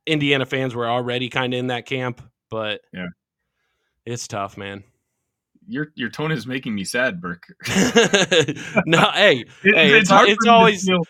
Indiana 0.06 0.46
fans 0.46 0.74
were 0.74 0.88
already 0.88 1.28
kind 1.28 1.54
of 1.54 1.58
in 1.60 1.68
that 1.68 1.86
camp, 1.86 2.20
but 2.50 2.80
Yeah. 2.92 3.06
it's 4.04 4.26
tough, 4.28 4.56
man. 4.56 4.82
your 5.66 5.92
your 5.94 6.10
tone 6.10 6.30
is 6.30 6.46
making 6.46 6.74
me 6.74 6.84
sad, 6.84 7.20
Burke. 7.22 7.44
no, 8.86 9.10
hey, 9.12 9.44
It- 9.64 9.74
Hey, 9.74 9.88
it's- 9.92 10.10
hard 10.10 10.28
it's 10.28 10.40
me 10.44 10.48
to 10.48 10.52
always- 10.52 10.84
feel- 10.86 11.06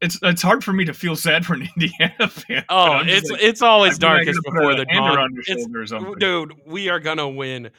it's 0.00 0.16
it's 0.22 0.42
hard 0.42 0.62
for 0.62 0.72
me 0.72 0.84
to 0.84 0.94
feel 0.94 1.16
sad 1.16 1.44
for 1.44 1.54
an 1.54 1.68
Indiana 1.76 2.28
fan. 2.28 2.64
oh, 2.68 3.00
it's 3.04 3.28
like, 3.30 3.42
it's 3.42 3.62
always 3.62 3.94
I 3.96 3.98
darkest 3.98 4.40
before 4.44 4.76
the 4.76 4.84
dawn. 4.84 5.30
It's- 5.40 5.58
shoulder 5.62 5.80
or 5.82 5.86
something. 5.86 6.14
dude, 6.20 6.52
we 6.66 6.88
are 6.90 7.00
gonna 7.00 7.28
win 7.28 7.70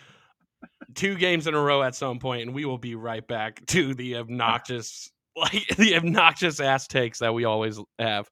two 0.95 1.15
games 1.15 1.47
in 1.47 1.53
a 1.53 1.61
row 1.61 1.83
at 1.83 1.95
some 1.95 2.19
point, 2.19 2.43
and 2.43 2.53
we 2.53 2.65
will 2.65 2.77
be 2.77 2.95
right 2.95 3.25
back 3.27 3.65
to 3.67 3.93
the 3.93 4.17
obnoxious, 4.17 5.09
like 5.35 5.67
the 5.77 5.95
obnoxious 5.95 6.59
ass 6.59 6.87
takes 6.87 7.19
that 7.19 7.33
we 7.33 7.45
always 7.45 7.79
have. 7.99 8.29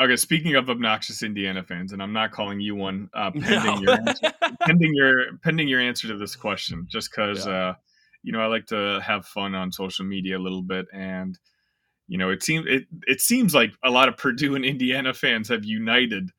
Okay, 0.00 0.16
speaking 0.16 0.56
of 0.56 0.68
obnoxious 0.70 1.22
Indiana 1.22 1.62
fans, 1.62 1.92
and 1.92 2.02
I'm 2.02 2.12
not 2.12 2.32
calling 2.32 2.60
you 2.60 2.74
one, 2.74 3.08
uh, 3.14 3.30
pending 3.40 3.76
No. 3.76 3.80
your 3.80 3.92
answer, 3.94 4.32
pending 4.66 4.92
your 4.94 5.36
pending 5.42 5.68
your 5.68 5.80
answer 5.80 6.08
to 6.08 6.16
this 6.16 6.34
question, 6.34 6.86
just 6.90 7.10
because 7.10 7.46
Yeah. 7.46 7.52
uh, 7.52 7.74
you 8.22 8.32
know 8.32 8.40
I 8.40 8.46
like 8.46 8.66
to 8.66 9.00
have 9.04 9.26
fun 9.26 9.54
on 9.54 9.70
social 9.70 10.04
media 10.04 10.36
a 10.36 10.40
little 10.40 10.62
bit, 10.62 10.86
and 10.92 11.38
you 12.08 12.18
know 12.18 12.30
it 12.30 12.42
seems 12.42 12.66
it 12.66 12.86
it 13.06 13.20
seems 13.20 13.54
like 13.54 13.72
a 13.84 13.90
lot 13.90 14.08
of 14.08 14.16
Purdue 14.16 14.56
and 14.56 14.64
Indiana 14.64 15.14
fans 15.14 15.48
have 15.48 15.64
united 15.64 16.30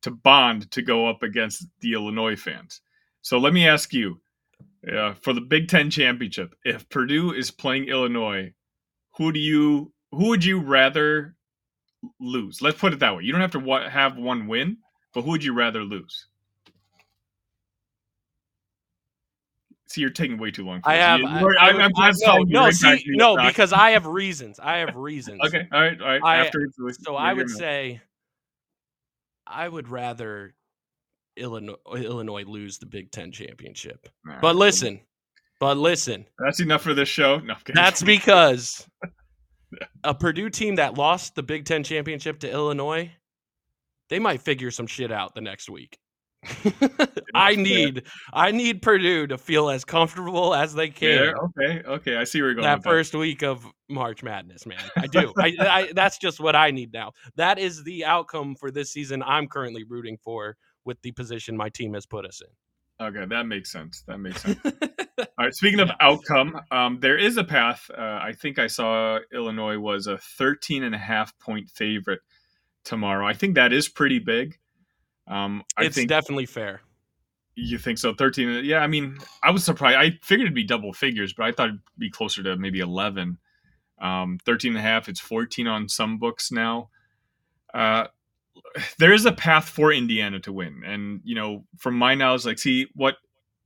to 0.00 0.10
bond 0.10 0.70
to 0.70 0.80
go 0.80 1.06
up 1.06 1.22
against 1.22 1.66
the 1.80 1.92
Illinois 1.92 2.36
fans. 2.36 2.80
So 3.20 3.38
let 3.38 3.52
me 3.52 3.66
ask 3.66 3.92
you, 3.92 4.20
uh, 4.92 5.14
for 5.14 5.32
the 5.32 5.40
Big 5.40 5.68
Ten 5.68 5.90
championship, 5.90 6.54
if 6.64 6.88
Purdue 6.88 7.32
is 7.32 7.50
playing 7.50 7.88
Illinois, 7.88 8.52
who 9.16 9.32
do 9.32 9.38
you 9.38 9.92
who 10.12 10.28
would 10.28 10.44
you 10.44 10.60
rather 10.60 11.34
lose? 12.20 12.60
Let's 12.62 12.78
put 12.78 12.92
it 12.92 12.98
that 13.00 13.16
way. 13.16 13.24
You 13.24 13.32
don't 13.32 13.40
have 13.40 13.52
to 13.52 13.90
have 13.90 14.16
one 14.16 14.46
win, 14.46 14.78
but 15.12 15.22
who 15.22 15.30
would 15.30 15.44
you 15.44 15.54
rather 15.54 15.82
lose? 15.82 16.26
See, 19.86 20.00
you're 20.00 20.10
taking 20.10 20.38
way 20.38 20.50
too 20.50 20.64
long. 20.64 20.82
For 20.82 20.88
I 20.88 20.96
have. 20.96 21.20
You- 21.20 21.26
I, 21.26 21.66
I'm- 21.66 21.76
I'm 21.76 21.80
I- 21.82 21.88
glad 21.88 22.14
to 22.14 22.26
no, 22.26 22.42
no, 22.64 22.70
see, 22.70 22.86
back 22.86 22.98
to 22.98 23.06
your 23.06 23.16
no, 23.16 23.46
because 23.46 23.72
I 23.72 23.90
have 23.90 24.06
reasons. 24.06 24.58
I 24.58 24.78
have 24.78 24.96
reasons. 24.96 25.40
Okay, 25.46 25.68
all 25.72 25.80
right, 25.80 26.00
all 26.00 26.06
right. 26.08 26.22
I- 26.24 26.38
After 26.38 26.68
So 27.00 27.16
I 27.16 27.32
would 27.32 27.50
say, 27.50 28.00
I 29.46 29.68
would 29.68 29.88
rather 29.88 30.54
Illinois 31.36 31.76
Illinois 31.94 32.44
lose 32.44 32.78
the 32.78 32.86
Big 32.86 33.10
Ten 33.10 33.32
championship. 33.32 34.08
But 34.40 34.56
listen, 34.56 35.00
but 35.60 35.76
listen, 35.76 36.26
that's 36.38 36.60
enough 36.60 36.82
for 36.82 36.94
this 36.94 37.08
show. 37.08 37.38
No, 37.38 37.54
that's 37.72 38.02
because 38.04 38.86
a 40.02 40.14
Purdue 40.14 40.50
team 40.50 40.76
that 40.76 40.96
lost 40.96 41.34
the 41.34 41.42
Big 41.42 41.64
Ten 41.64 41.82
championship 41.82 42.40
to 42.40 42.50
Illinois, 42.50 43.10
they 44.10 44.18
might 44.18 44.42
figure 44.42 44.70
some 44.70 44.86
shit 44.86 45.10
out 45.12 45.34
the 45.34 45.40
next 45.40 45.68
week. 45.68 45.98
I 47.34 47.54
fair. 47.54 47.62
need 47.62 48.02
I 48.32 48.50
need 48.50 48.82
Purdue 48.82 49.26
to 49.28 49.38
feel 49.38 49.70
as 49.70 49.84
comfortable 49.84 50.54
as 50.54 50.74
they 50.74 50.90
can 50.90 51.08
Yeah, 51.08 51.32
okay, 51.32 51.82
okay. 51.86 52.16
I 52.16 52.24
see 52.24 52.40
where 52.40 52.50
you're 52.50 52.56
going. 52.56 52.64
that 52.64 52.84
first 52.84 53.14
week 53.14 53.42
of 53.42 53.66
March 53.88 54.22
Madness, 54.22 54.66
man. 54.66 54.78
I 54.96 55.06
do. 55.06 55.32
I, 55.38 55.56
I 55.58 55.92
that's 55.94 56.18
just 56.18 56.40
what 56.40 56.54
I 56.54 56.70
need 56.70 56.92
now. 56.92 57.12
That 57.36 57.58
is 57.58 57.82
the 57.84 58.04
outcome 58.04 58.56
for 58.56 58.70
this 58.70 58.92
season. 58.92 59.22
I'm 59.22 59.46
currently 59.48 59.84
rooting 59.84 60.18
for 60.22 60.56
with 60.84 61.00
the 61.02 61.12
position 61.12 61.56
my 61.56 61.68
team 61.68 61.94
has 61.94 62.06
put 62.06 62.24
us 62.26 62.40
in. 62.40 63.06
Okay, 63.06 63.24
that 63.26 63.46
makes 63.46 63.72
sense. 63.72 64.04
That 64.06 64.18
makes 64.18 64.42
sense. 64.42 64.58
All 65.18 65.26
right. 65.38 65.54
Speaking 65.54 65.80
of 65.80 65.90
outcome, 66.00 66.60
um, 66.70 66.98
there 67.00 67.18
is 67.18 67.36
a 67.36 67.44
path. 67.44 67.90
Uh, 67.90 68.00
I 68.22 68.32
think 68.40 68.58
I 68.58 68.68
saw 68.68 69.18
Illinois 69.32 69.78
was 69.78 70.06
a 70.06 70.18
13 70.18 70.84
and 70.84 70.94
a 70.94 70.98
half 70.98 71.36
point 71.40 71.68
favorite 71.70 72.20
tomorrow. 72.84 73.26
I 73.26 73.32
think 73.32 73.56
that 73.56 73.72
is 73.72 73.88
pretty 73.88 74.20
big. 74.20 74.58
Um, 75.26 75.64
I 75.76 75.84
it's 75.86 75.96
think 75.96 76.08
definitely 76.08 76.46
fair. 76.46 76.82
you 77.56 77.78
think 77.78 77.98
so. 77.98 78.14
13. 78.14 78.64
Yeah. 78.64 78.78
I 78.78 78.86
mean, 78.86 79.18
I 79.42 79.50
was 79.50 79.64
surprised. 79.64 79.96
I 79.98 80.10
figured 80.22 80.46
it'd 80.46 80.54
be 80.54 80.64
double 80.64 80.92
figures, 80.92 81.32
but 81.32 81.46
I 81.46 81.52
thought 81.52 81.68
it'd 81.70 81.80
be 81.98 82.10
closer 82.10 82.42
to 82.44 82.56
maybe 82.56 82.78
11. 82.80 83.38
Um, 84.00 84.38
13 84.44 84.70
and 84.72 84.78
a 84.78 84.82
half. 84.82 85.08
It's 85.08 85.20
14 85.20 85.66
on 85.66 85.88
some 85.88 86.18
books 86.18 86.52
now. 86.52 86.90
Uh, 87.72 88.06
there 88.98 89.12
is 89.12 89.26
a 89.26 89.32
path 89.32 89.68
for 89.68 89.92
Indiana 89.92 90.40
to 90.40 90.52
win. 90.52 90.82
And, 90.84 91.20
you 91.24 91.34
know, 91.34 91.64
from 91.78 91.96
my 91.96 92.14
knowledge, 92.14 92.44
like, 92.44 92.58
see, 92.58 92.88
what 92.94 93.16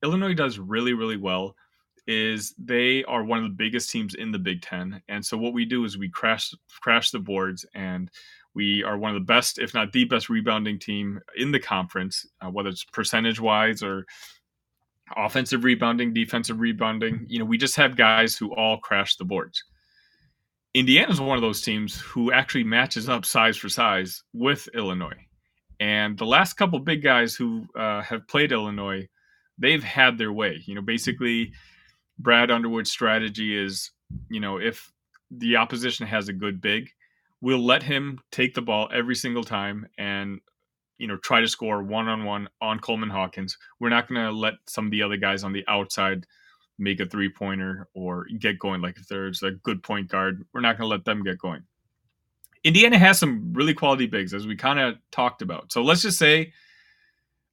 Illinois 0.02 0.34
does 0.34 0.58
really, 0.58 0.92
really 0.92 1.16
well 1.16 1.54
is 2.06 2.54
they 2.58 3.04
are 3.04 3.22
one 3.22 3.38
of 3.38 3.44
the 3.44 3.50
biggest 3.50 3.90
teams 3.90 4.14
in 4.14 4.32
the 4.32 4.38
Big 4.38 4.62
Ten. 4.62 5.02
And 5.08 5.24
so 5.24 5.36
what 5.36 5.52
we 5.52 5.64
do 5.64 5.84
is 5.84 5.98
we 5.98 6.08
crash 6.08 6.54
crash 6.80 7.10
the 7.10 7.18
boards 7.18 7.66
and 7.74 8.10
we 8.54 8.82
are 8.82 8.96
one 8.96 9.14
of 9.14 9.20
the 9.20 9.26
best, 9.26 9.58
if 9.58 9.74
not 9.74 9.92
the 9.92 10.04
best, 10.04 10.30
rebounding 10.30 10.78
team 10.78 11.20
in 11.36 11.52
the 11.52 11.60
conference, 11.60 12.26
uh, 12.40 12.48
whether 12.48 12.70
it's 12.70 12.82
percentage 12.82 13.40
wise 13.40 13.82
or 13.82 14.06
offensive 15.16 15.64
rebounding, 15.64 16.14
defensive 16.14 16.60
rebounding. 16.60 17.26
You 17.28 17.38
know, 17.38 17.44
we 17.44 17.58
just 17.58 17.76
have 17.76 17.96
guys 17.96 18.36
who 18.36 18.54
all 18.54 18.78
crash 18.78 19.16
the 19.16 19.24
boards. 19.24 19.62
Indiana's 20.78 21.20
one 21.20 21.36
of 21.36 21.42
those 21.42 21.60
teams 21.60 22.00
who 22.00 22.30
actually 22.30 22.62
matches 22.62 23.08
up 23.08 23.24
size 23.24 23.56
for 23.56 23.68
size 23.68 24.22
with 24.32 24.68
Illinois. 24.74 25.26
And 25.80 26.16
the 26.16 26.24
last 26.24 26.54
couple 26.54 26.78
big 26.78 27.02
guys 27.02 27.34
who 27.34 27.66
uh, 27.76 28.00
have 28.02 28.28
played 28.28 28.52
Illinois, 28.52 29.08
they've 29.58 29.82
had 29.82 30.18
their 30.18 30.32
way. 30.32 30.62
You 30.66 30.76
know, 30.76 30.82
basically, 30.82 31.52
Brad 32.20 32.52
Underwood's 32.52 32.90
strategy 32.90 33.56
is, 33.56 33.90
you 34.30 34.38
know, 34.38 34.58
if 34.58 34.92
the 35.32 35.56
opposition 35.56 36.06
has 36.06 36.28
a 36.28 36.32
good 36.32 36.60
big, 36.60 36.88
we'll 37.40 37.64
let 37.64 37.82
him 37.82 38.20
take 38.30 38.54
the 38.54 38.62
ball 38.62 38.88
every 38.92 39.16
single 39.16 39.44
time 39.44 39.84
and, 39.98 40.40
you 40.98 41.08
know, 41.08 41.16
try 41.16 41.40
to 41.40 41.48
score 41.48 41.82
one 41.82 42.06
on 42.06 42.24
one 42.24 42.48
on 42.60 42.78
Coleman 42.78 43.10
Hawkins. 43.10 43.58
We're 43.80 43.88
not 43.88 44.08
going 44.08 44.24
to 44.24 44.32
let 44.32 44.54
some 44.68 44.84
of 44.84 44.90
the 44.92 45.02
other 45.02 45.16
guys 45.16 45.42
on 45.42 45.52
the 45.52 45.64
outside 45.66 46.24
make 46.78 47.00
a 47.00 47.06
three 47.06 47.28
pointer 47.28 47.88
or 47.94 48.26
get 48.38 48.58
going. 48.58 48.80
Like 48.80 48.98
if 48.98 49.08
there's 49.08 49.42
a 49.42 49.50
good 49.50 49.82
point 49.82 50.08
guard, 50.08 50.44
we're 50.52 50.60
not 50.60 50.78
going 50.78 50.88
to 50.88 50.94
let 50.94 51.04
them 51.04 51.22
get 51.22 51.38
going. 51.38 51.62
Indiana 52.64 52.98
has 52.98 53.18
some 53.18 53.52
really 53.52 53.74
quality 53.74 54.06
bigs, 54.06 54.34
as 54.34 54.46
we 54.46 54.56
kind 54.56 54.78
of 54.78 54.96
talked 55.10 55.42
about. 55.42 55.72
So 55.72 55.82
let's 55.82 56.02
just 56.02 56.18
say 56.18 56.52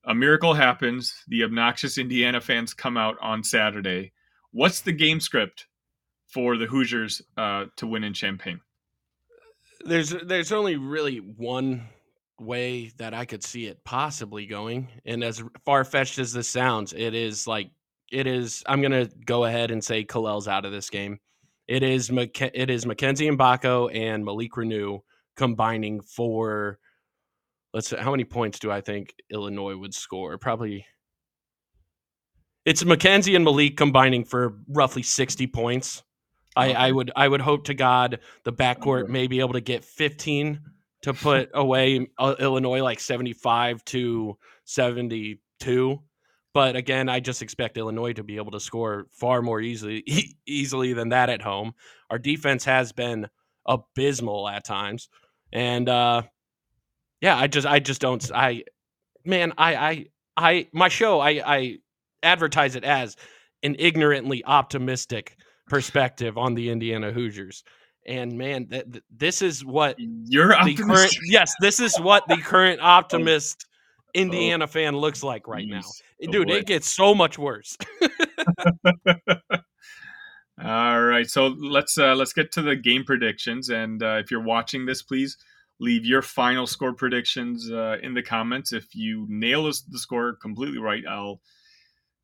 a 0.05 0.15
miracle 0.15 0.53
happens. 0.53 1.13
The 1.27 1.43
obnoxious 1.43 1.97
Indiana 1.97 2.41
fans 2.41 2.73
come 2.73 2.97
out 2.97 3.17
on 3.21 3.43
Saturday. 3.43 4.13
What's 4.51 4.81
the 4.81 4.91
game 4.91 5.19
script 5.19 5.67
for 6.27 6.57
the 6.57 6.65
Hoosiers 6.65 7.21
uh, 7.37 7.65
to 7.77 7.87
win 7.87 8.03
in 8.03 8.13
Champaign? 8.13 8.59
There's 9.85 10.09
there's 10.09 10.51
only 10.51 10.77
really 10.77 11.17
one 11.17 11.87
way 12.39 12.91
that 12.97 13.13
I 13.13 13.25
could 13.25 13.43
see 13.43 13.65
it 13.67 13.83
possibly 13.83 14.45
going, 14.45 14.89
and 15.05 15.23
as 15.23 15.43
far 15.65 15.83
fetched 15.83 16.17
as 16.17 16.33
this 16.33 16.49
sounds, 16.49 16.93
it 16.93 17.13
is 17.13 17.45
like 17.47 17.69
it 18.11 18.27
is. 18.27 18.63
I'm 18.67 18.81
gonna 18.81 19.09
go 19.25 19.45
ahead 19.45 19.71
and 19.71 19.83
say 19.83 20.03
Kel'el's 20.03 20.47
out 20.47 20.65
of 20.65 20.71
this 20.71 20.89
game. 20.89 21.19
It 21.67 21.83
is 21.83 22.11
Mac- 22.11 22.41
it 22.41 22.69
is 22.69 22.85
Mackenzie 22.85 23.29
Mgbako 23.29 23.95
and 23.95 24.23
Malik 24.23 24.51
Reneau 24.53 25.01
combining 25.35 26.01
for. 26.01 26.79
Let's 27.73 27.91
how 27.91 28.11
many 28.11 28.23
points 28.23 28.59
do 28.59 28.71
I 28.71 28.81
think 28.81 29.13
Illinois 29.29 29.75
would 29.75 29.93
score? 29.93 30.37
Probably. 30.37 30.85
It's 32.63 32.83
Mackenzie 32.83 33.35
and 33.35 33.45
Malik 33.45 33.77
combining 33.77 34.23
for 34.23 34.57
roughly 34.67 35.03
60 35.03 35.45
points. 35.47 36.01
I, 36.55 36.71
I 36.71 36.91
would 36.91 37.11
I 37.15 37.27
would 37.27 37.41
hope 37.41 37.65
to 37.65 37.73
God 37.73 38.19
the 38.43 38.53
backcourt 38.53 39.09
may 39.09 39.27
be 39.27 39.39
able 39.39 39.53
to 39.53 39.61
get 39.61 39.83
15 39.83 40.61
to 41.01 41.13
put 41.13 41.49
away 41.53 42.07
uh, 42.17 42.35
Illinois 42.39 42.81
like 42.81 42.99
75 42.99 43.83
to 43.85 44.37
72. 44.63 46.01
But 46.55 46.77
again, 46.77 47.09
I 47.09 47.19
just 47.19 47.41
expect 47.41 47.77
Illinois 47.77 48.13
to 48.13 48.23
be 48.23 48.37
able 48.37 48.53
to 48.53 48.61
score 48.61 49.07
far 49.11 49.41
more 49.41 49.59
easily 49.59 49.97
e- 50.07 50.37
easily 50.47 50.93
than 50.93 51.09
that 51.09 51.29
at 51.29 51.41
home. 51.41 51.73
Our 52.09 52.17
defense 52.17 52.63
has 52.63 52.93
been 52.93 53.27
abysmal 53.67 54.47
at 54.47 54.63
times. 54.63 55.09
And 55.51 55.89
uh, 55.89 56.21
yeah, 57.19 57.37
I 57.37 57.47
just 57.47 57.67
I 57.67 57.79
just 57.79 57.99
don't 57.99 58.31
I 58.33 58.63
man 59.25 59.51
I 59.57 59.75
I 59.75 60.05
I 60.37 60.67
my 60.71 60.87
show 60.87 61.19
I 61.19 61.41
I 61.45 61.77
advertise 62.23 62.75
it 62.77 62.85
as 62.85 63.17
an 63.61 63.75
ignorantly 63.77 64.41
optimistic 64.45 65.35
perspective 65.67 66.37
on 66.37 66.53
the 66.53 66.69
Indiana 66.69 67.11
Hoosiers. 67.11 67.65
And 68.07 68.37
man, 68.37 68.67
th- 68.67 68.85
th- 68.89 69.03
this 69.13 69.41
is 69.41 69.65
what 69.65 69.97
you're 69.99 70.55
the 70.63 70.75
current 70.75 71.13
yes, 71.25 71.53
this 71.59 71.81
is 71.81 71.99
what 71.99 72.25
the 72.29 72.37
current 72.37 72.79
optimist 72.81 73.65
Indiana 74.15 74.63
oh. 74.63 74.67
fan 74.67 74.95
looks 74.95 75.23
like 75.23 75.47
right 75.47 75.67
now. 75.67 75.81
Oh, 75.83 76.31
Dude, 76.31 76.47
boy. 76.47 76.55
it 76.55 76.65
gets 76.65 76.89
so 76.89 77.13
much 77.13 77.37
worse. 77.37 77.77
All 80.63 81.01
right, 81.01 81.29
so 81.29 81.47
let's 81.47 81.97
uh, 81.97 82.15
let's 82.15 82.31
get 82.31 82.51
to 82.53 82.61
the 82.61 82.77
game 82.77 83.03
predictions. 83.03 83.69
And 83.69 84.01
uh, 84.01 84.21
if 84.23 84.31
you're 84.31 84.41
watching 84.41 84.85
this, 84.85 85.01
please 85.01 85.37
leave 85.79 86.05
your 86.05 86.21
final 86.21 86.65
score 86.65 86.93
predictions 86.93 87.69
uh, 87.69 87.97
in 88.01 88.13
the 88.13 88.23
comments. 88.23 88.71
If 88.71 88.95
you 88.95 89.25
nail 89.29 89.65
the 89.65 89.99
score 89.99 90.37
completely 90.41 90.79
right, 90.79 91.03
I'll 91.07 91.41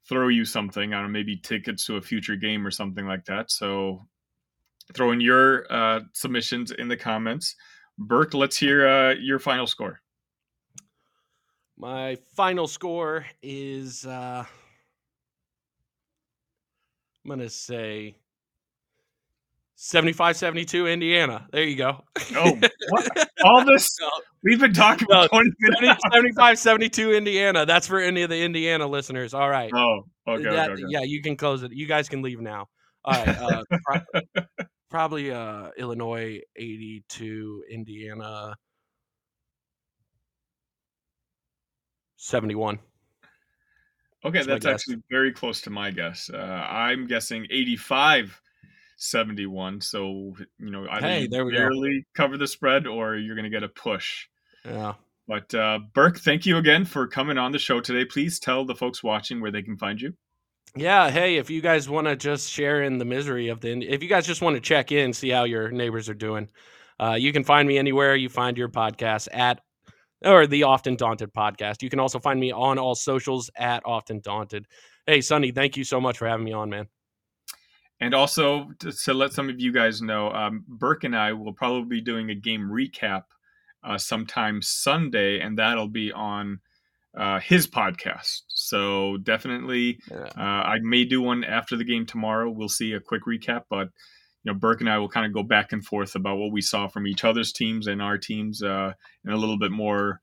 throw 0.07 0.29
you 0.29 0.45
something. 0.45 0.93
I 0.93 0.97
don't 0.97 1.07
know, 1.07 1.11
maybe 1.11 1.35
tickets 1.35 1.85
to 1.85 1.97
a 1.97 2.01
future 2.01 2.37
game 2.37 2.65
or 2.65 2.71
something 2.71 3.05
like 3.05 3.25
that. 3.25 3.51
So 3.51 4.07
throw 4.93 5.11
in 5.11 5.19
your 5.19 5.71
uh, 5.71 5.99
submissions 6.13 6.71
in 6.71 6.87
the 6.87 6.97
comments. 6.97 7.55
Burke, 7.97 8.33
let's 8.33 8.57
hear 8.57 8.87
uh, 8.87 9.15
your 9.19 9.39
final 9.39 9.67
score. 9.67 10.01
My 11.81 12.15
final 12.35 12.67
score 12.67 13.25
is 13.41 14.05
uh, 14.05 14.45
I'm 17.25 17.27
going 17.27 17.39
to 17.39 17.49
say 17.49 18.17
75 19.77 20.37
72 20.37 20.85
Indiana. 20.85 21.47
There 21.51 21.63
you 21.63 21.75
go. 21.75 22.03
Oh, 22.35 22.59
what? 22.89 23.29
all 23.43 23.65
this 23.65 23.97
we've 24.43 24.59
been 24.59 24.73
talking 24.73 25.07
about 25.09 25.31
20 25.31 25.49
75 26.11 26.59
72 26.59 27.13
Indiana. 27.13 27.65
That's 27.65 27.87
for 27.87 27.99
any 27.99 28.21
of 28.21 28.29
the 28.29 28.43
Indiana 28.43 28.85
listeners. 28.85 29.33
All 29.33 29.49
right. 29.49 29.71
Oh, 29.73 30.03
okay, 30.27 30.43
that, 30.43 30.69
okay, 30.69 30.83
okay. 30.83 30.83
Yeah, 30.87 31.01
you 31.01 31.23
can 31.23 31.35
close 31.35 31.63
it. 31.63 31.71
You 31.71 31.87
guys 31.87 32.07
can 32.07 32.21
leave 32.21 32.39
now. 32.39 32.67
All 33.03 33.25
right. 33.25 33.27
Uh, 33.27 33.63
pro- 33.87 34.43
probably 34.91 35.31
uh, 35.31 35.69
Illinois 35.79 36.41
82, 36.55 37.63
Indiana 37.71 38.53
71. 42.21 42.79
Okay, 44.23 44.37
that's, 44.37 44.47
that's 44.47 44.65
actually 44.65 44.97
very 45.09 45.31
close 45.31 45.61
to 45.61 45.71
my 45.71 45.89
guess. 45.89 46.29
Uh, 46.31 46.37
I'm 46.37 47.07
guessing 47.07 47.47
85 47.49 48.39
71. 48.97 49.81
So, 49.81 50.35
you 50.59 50.69
know, 50.69 50.87
either 50.91 51.07
hey, 51.07 51.27
there 51.27 51.43
we 51.43 51.53
barely 51.53 51.99
go. 52.01 52.05
cover 52.13 52.37
the 52.37 52.47
spread 52.47 52.85
or 52.85 53.15
you're 53.15 53.35
going 53.35 53.45
to 53.45 53.49
get 53.49 53.63
a 53.63 53.69
push. 53.69 54.27
Yeah. 54.63 54.93
But 55.27 55.53
uh, 55.55 55.79
Burke, 55.93 56.19
thank 56.19 56.45
you 56.45 56.57
again 56.57 56.85
for 56.85 57.07
coming 57.07 57.39
on 57.39 57.51
the 57.51 57.59
show 57.59 57.81
today. 57.81 58.05
Please 58.05 58.39
tell 58.39 58.65
the 58.65 58.75
folks 58.75 59.03
watching 59.03 59.41
where 59.41 59.51
they 59.51 59.63
can 59.63 59.77
find 59.77 59.99
you. 59.99 60.13
Yeah, 60.75 61.09
hey, 61.09 61.37
if 61.37 61.49
you 61.49 61.61
guys 61.61 61.89
want 61.89 62.05
to 62.07 62.15
just 62.15 62.49
share 62.49 62.83
in 62.83 62.99
the 62.99 63.05
misery 63.05 63.49
of 63.49 63.59
the, 63.61 63.71
if 63.85 64.03
you 64.03 64.09
guys 64.09 64.27
just 64.27 64.41
want 64.41 64.55
to 64.55 64.61
check 64.61 64.91
in, 64.91 65.11
see 65.13 65.29
how 65.29 65.43
your 65.45 65.71
neighbors 65.71 66.07
are 66.07 66.13
doing, 66.13 66.49
uh, 66.99 67.17
you 67.19 67.33
can 67.33 67.43
find 67.43 67.67
me 67.67 67.77
anywhere 67.77 68.15
you 68.15 68.29
find 68.29 68.57
your 68.57 68.69
podcast 68.69 69.27
at, 69.33 69.61
or 70.23 70.47
the 70.47 70.63
Often 70.63 70.97
Daunted 70.97 71.33
podcast. 71.33 71.81
You 71.81 71.89
can 71.89 71.99
also 71.99 72.19
find 72.19 72.39
me 72.39 72.51
on 72.51 72.77
all 72.77 72.95
socials 72.95 73.49
at 73.55 73.81
Often 73.85 74.21
Daunted. 74.21 74.67
Hey, 75.05 75.21
Sunny, 75.21 75.51
thank 75.51 75.77
you 75.77 75.83
so 75.83 75.99
much 75.99 76.17
for 76.17 76.27
having 76.27 76.45
me 76.45 76.53
on, 76.53 76.69
man. 76.69 76.87
And 77.99 78.15
also 78.15 78.71
to, 78.79 78.91
to, 78.91 79.13
let 79.13 79.31
some 79.31 79.49
of 79.49 79.59
you 79.59 79.71
guys 79.71 80.01
know, 80.01 80.31
um, 80.31 80.63
Burke 80.67 81.03
and 81.03 81.15
I 81.15 81.33
will 81.33 81.53
probably 81.53 81.97
be 81.97 82.01
doing 82.01 82.31
a 82.31 82.35
game 82.35 82.61
recap 82.61 83.23
uh, 83.83 83.97
sometime 83.97 84.61
Sunday, 84.61 85.39
and 85.39 85.57
that'll 85.57 85.87
be 85.87 86.11
on 86.11 86.59
uh, 87.15 87.39
his 87.39 87.67
podcast. 87.67 88.41
So 88.47 89.17
definitely, 89.17 89.99
yeah. 90.09 90.29
uh, 90.37 90.63
I 90.63 90.79
may 90.81 91.05
do 91.05 91.21
one 91.21 91.43
after 91.43 91.75
the 91.75 91.83
game 91.83 92.05
tomorrow. 92.05 92.49
We'll 92.49 92.69
see 92.69 92.93
a 92.93 92.99
quick 92.99 93.23
recap, 93.27 93.63
but 93.69 93.89
you 94.43 94.51
know, 94.51 94.57
Burke 94.57 94.81
and 94.81 94.89
I 94.89 94.97
will 94.97 95.09
kind 95.09 95.25
of 95.25 95.33
go 95.33 95.43
back 95.43 95.71
and 95.71 95.85
forth 95.85 96.15
about 96.15 96.37
what 96.37 96.51
we 96.51 96.61
saw 96.61 96.87
from 96.87 97.05
each 97.07 97.23
other's 97.23 97.51
teams 97.51 97.87
and 97.87 98.01
our 98.01 98.17
teams 98.17 98.63
uh, 98.63 98.93
in 99.25 99.31
a 99.31 99.37
little 99.37 99.57
bit 99.57 99.71
more 99.71 100.21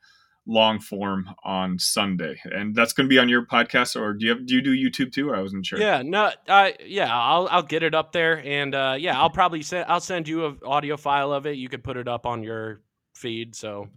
long 0.49 0.81
form 0.81 1.29
on 1.45 1.79
Sunday, 1.79 2.41
and 2.45 2.75
that's 2.75 2.93
going 2.93 3.07
to 3.07 3.09
be 3.09 3.19
on 3.19 3.29
your 3.29 3.45
podcast. 3.45 4.01
Or 4.01 4.15
do 4.15 4.25
you 4.25 4.31
have, 4.33 4.47
do 4.47 4.55
you 4.55 4.63
do 4.63 4.75
YouTube 4.75 5.13
too? 5.13 5.33
I 5.33 5.41
wasn't 5.41 5.65
sure. 5.67 5.79
Yeah, 5.79 6.03
no, 6.03 6.33
uh, 6.49 6.71
yeah, 6.85 7.15
I'll 7.15 7.47
I'll 7.51 7.63
get 7.63 7.83
it 7.83 7.95
up 7.95 8.13
there, 8.13 8.43
and 8.45 8.75
uh, 8.75 8.97
yeah, 8.99 9.21
I'll 9.21 9.31
probably 9.31 9.63
send 9.63 9.87
I'll 9.89 10.01
send 10.01 10.27
you 10.27 10.47
an 10.47 10.59
audio 10.65 10.97
file 10.97 11.33
of 11.33 11.47
it. 11.47 11.57
You 11.57 11.69
could 11.69 11.85
put 11.85 11.97
it 11.97 12.09
up 12.09 12.27
on 12.27 12.43
your 12.43 12.81
feed, 13.15 13.55
so 13.55 13.89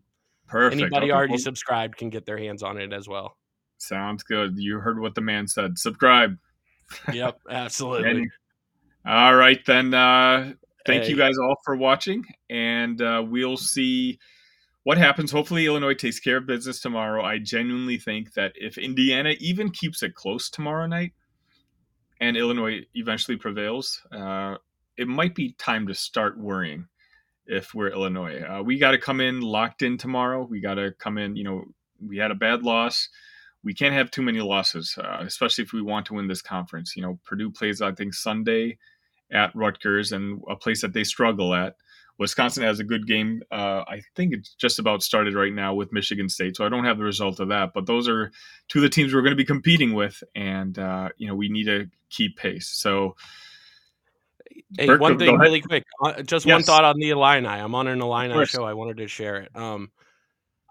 perfect. 0.48 0.82
Anybody 0.82 1.08
okay. 1.08 1.14
already 1.14 1.38
subscribed 1.38 1.98
can 1.98 2.10
get 2.10 2.26
their 2.26 2.38
hands 2.38 2.62
on 2.62 2.78
it 2.78 2.94
as 2.94 3.08
well. 3.08 3.38
Sounds 3.78 4.22
good. 4.22 4.58
You 4.58 4.78
heard 4.80 5.00
what 5.00 5.16
the 5.16 5.22
man 5.22 5.48
said. 5.48 5.80
Subscribe. 5.80 6.38
Yep, 7.12 7.40
absolutely. 7.50 8.30
All 9.06 9.36
right, 9.36 9.64
then. 9.66 9.94
Uh, 9.94 10.54
thank 10.86 11.04
hey. 11.04 11.10
you 11.10 11.16
guys 11.16 11.38
all 11.38 11.56
for 11.64 11.76
watching, 11.76 12.26
and 12.50 13.02
uh, 13.02 13.24
we'll 13.26 13.58
see 13.58 14.20
what 14.84 14.98
happens? 14.98 15.32
Hopefully, 15.32 15.66
Illinois 15.66 15.94
takes 15.94 16.20
care 16.20 16.38
of 16.38 16.48
business 16.48 16.80
tomorrow. 16.80 17.24
I 17.24 17.38
genuinely 17.38 17.98
think 17.98 18.34
that 18.34 18.54
if 18.56 18.78
Indiana 18.78 19.36
even 19.40 19.70
keeps 19.70 20.02
it 20.02 20.16
close 20.16 20.50
tomorrow 20.50 20.88
night 20.88 21.14
and 22.20 22.36
Illinois 22.36 22.82
eventually 22.96 23.38
prevails, 23.38 24.02
uh, 24.12 24.56
it 24.98 25.08
might 25.08 25.36
be 25.36 25.54
time 25.54 25.88
to 25.88 25.94
start 25.94 26.40
worrying 26.40 26.88
if 27.46 27.74
we're 27.74 27.90
Illinois. 27.90 28.42
Uh, 28.42 28.64
we 28.64 28.80
got 28.80 28.92
to 28.92 28.98
come 28.98 29.22
in 29.22 29.42
locked 29.42 29.84
in 29.84 29.98
tomorrow. 29.98 30.48
We 30.50 30.62
got 30.62 30.76
to 30.76 30.92
come 30.98 31.18
in, 31.18 31.36
you 31.36 31.44
know, 31.44 31.66
we 32.04 32.18
had 32.18 32.32
a 32.32 32.36
bad 32.36 32.64
loss. 32.64 33.10
We 33.64 33.76
can't 33.76 33.94
have 33.94 34.10
too 34.10 34.24
many 34.24 34.42
losses, 34.42 34.98
uh, 34.98 35.18
especially 35.20 35.64
if 35.64 35.74
we 35.74 35.84
want 35.84 36.08
to 36.08 36.16
win 36.16 36.28
this 36.28 36.42
conference. 36.42 36.96
You 36.96 37.04
know, 37.04 37.20
Purdue 37.24 37.52
plays, 37.52 37.82
I 37.82 37.92
think, 37.92 38.16
Sunday 38.16 38.80
at 39.32 39.56
Rutgers 39.56 40.12
and 40.12 40.42
a 40.50 40.56
place 40.56 40.82
that 40.82 40.94
they 40.94 41.04
struggle 41.04 41.54
at. 41.54 41.76
Wisconsin 42.18 42.64
has 42.64 42.80
a 42.80 42.84
good 42.84 43.08
game. 43.08 43.42
Uh, 43.52 43.84
I 43.88 44.02
think 44.16 44.34
it's 44.34 44.54
just 44.54 44.78
about 44.78 45.02
started 45.02 45.34
right 45.34 45.54
now 45.54 45.74
with 45.74 45.92
Michigan 45.92 46.30
State, 46.30 46.56
so 46.56 46.64
I 46.64 46.70
don't 46.70 46.84
have 46.84 47.00
the 47.00 47.04
result 47.04 47.40
of 47.40 47.48
that. 47.50 47.72
But 47.74 47.88
those 47.88 48.08
are 48.08 48.32
two 48.68 48.80
of 48.80 48.84
the 48.84 48.90
teams 48.90 49.14
we're 49.14 49.22
going 49.22 49.32
to 49.32 49.36
be 49.36 49.46
competing 49.46 49.94
with, 49.94 50.24
and 50.36 50.78
uh, 50.78 51.10
you 51.18 51.28
know 51.28 51.34
we 51.34 51.50
need 51.50 51.66
to 51.66 51.90
keep 52.10 52.38
pace. 52.38 52.68
So, 52.68 53.16
hey, 54.78 54.96
one 54.98 55.18
thing 55.18 55.36
really 55.40 55.62
quick, 55.62 55.84
uh, 56.04 56.22
just 56.22 56.46
yes. 56.46 56.54
one 56.54 56.64
thought 56.64 56.86
on 56.86 57.00
the 57.00 57.10
Illini. 57.10 57.48
I'm 57.48 57.74
on 57.74 57.88
an 57.88 58.00
Illini 58.00 58.46
show. 58.46 58.66
I 58.66 58.74
wanted 58.74 58.98
to 58.98 59.08
share 59.08 59.38
it. 59.38 59.56
Um, 59.56 59.90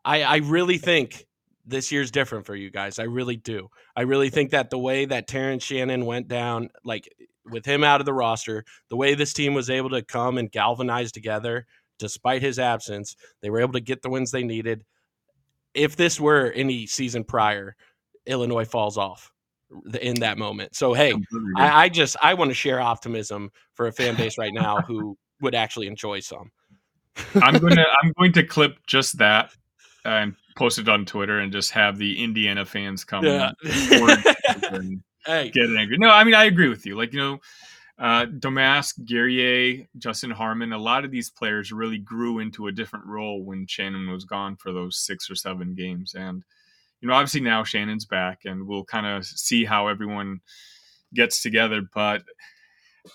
I 0.05 0.23
I 0.23 0.37
really 0.37 0.79
think 0.79 1.27
this 1.67 1.91
year's 1.91 2.11
different 2.11 2.47
for 2.47 2.55
you 2.55 2.71
guys. 2.71 2.99
I 2.99 3.05
really 3.05 3.37
do. 3.37 3.71
I 3.97 4.03
really 4.03 4.31
think 4.31 4.51
that 4.51 4.71
the 4.71 4.79
way 4.79 5.05
that 5.05 5.27
Terrence 5.27 5.65
Shannon 5.65 6.07
went 6.07 6.29
down, 6.29 6.71
like 6.85 7.13
with 7.51 7.65
him 7.65 7.85
out 7.85 8.01
of 8.01 8.07
the 8.07 8.13
roster, 8.13 8.65
the 8.89 8.97
way 8.97 9.15
this 9.15 9.33
team 9.33 9.55
was 9.55 9.71
able 9.71 9.91
to 9.91 10.03
come 10.03 10.39
and 10.39 10.51
galvanize 10.51 11.13
together 11.13 11.67
despite 12.01 12.43
his 12.43 12.59
absence, 12.59 13.15
they 13.43 13.51
were 13.51 13.61
able 13.61 13.75
to 13.75 13.81
get 13.81 14.03
the 14.03 14.11
wins 14.11 14.33
they 14.33 14.43
needed. 14.43 14.85
If 15.75 15.95
this 15.95 16.19
were 16.19 16.51
any 16.53 16.87
season 16.87 17.23
prior, 17.23 17.77
Illinois 18.27 18.65
falls 18.65 18.99
off 18.99 19.31
in 20.01 20.19
that 20.21 20.37
moment. 20.37 20.75
So 20.75 20.95
hey, 20.95 21.15
I, 21.57 21.85
I 21.85 21.89
just 21.89 22.17
I 22.21 22.35
want 22.35 22.51
to 22.51 22.55
share 22.55 22.81
optimism 22.81 23.53
for 23.75 23.87
a 23.87 23.93
fan 23.93 24.17
base 24.17 24.37
right 24.37 24.53
now 24.53 24.81
who 24.81 25.17
would 25.41 25.55
actually 25.55 25.87
enjoy 25.87 26.21
some. 26.21 26.51
I'm 27.37 27.59
gonna 27.59 27.85
I'm 28.03 28.13
going 28.19 28.33
to 28.33 28.43
clip 28.43 28.79
just 28.87 29.19
that 29.19 29.53
and 30.05 30.35
post 30.57 30.79
it 30.79 30.89
on 30.89 31.05
Twitter 31.05 31.39
and 31.39 31.53
just 31.53 31.71
have 31.73 31.99
the 31.99 32.23
Indiana 32.23 32.65
fans 32.65 33.05
come 33.05 33.25
yeah. 33.25 33.53
and 34.73 35.03
hey. 35.27 35.51
get 35.51 35.69
angry. 35.77 35.99
No, 35.99 36.11
I 36.11 36.25
mean 36.25 36.35
I 36.35 36.45
agree 36.45 36.69
with 36.69 36.87
you. 36.87 36.97
Like 36.97 37.13
you 37.13 37.19
know, 37.19 37.41
uh, 37.99 38.27
Domask, 38.27 39.05
Guerrier, 39.05 39.87
Justin 39.99 40.31
Harmon, 40.31 40.73
a 40.73 40.79
lot 40.79 41.05
of 41.05 41.11
these 41.11 41.31
players 41.31 41.73
really 41.73 41.99
grew 41.99 42.39
into 42.39 42.67
a 42.67 42.73
different 42.73 43.07
role 43.07 43.45
when 43.45 43.67
Shannon 43.67 44.11
was 44.11 44.25
gone 44.25 44.57
for 44.57 44.73
those 44.73 44.99
six 44.99 45.31
or 45.31 45.35
seven 45.35 45.75
games. 45.75 46.15
And 46.15 46.43
you 47.01 47.09
know, 47.09 47.15
obviously 47.15 47.41
now 47.41 47.65
Shannon's 47.65 48.05
back, 48.05 48.41
and 48.45 48.67
we'll 48.67 48.85
kind 48.85 49.07
of 49.07 49.25
see 49.25 49.65
how 49.65 49.89
everyone 49.89 50.41
gets 51.15 51.43
together. 51.43 51.83
But 51.95 52.23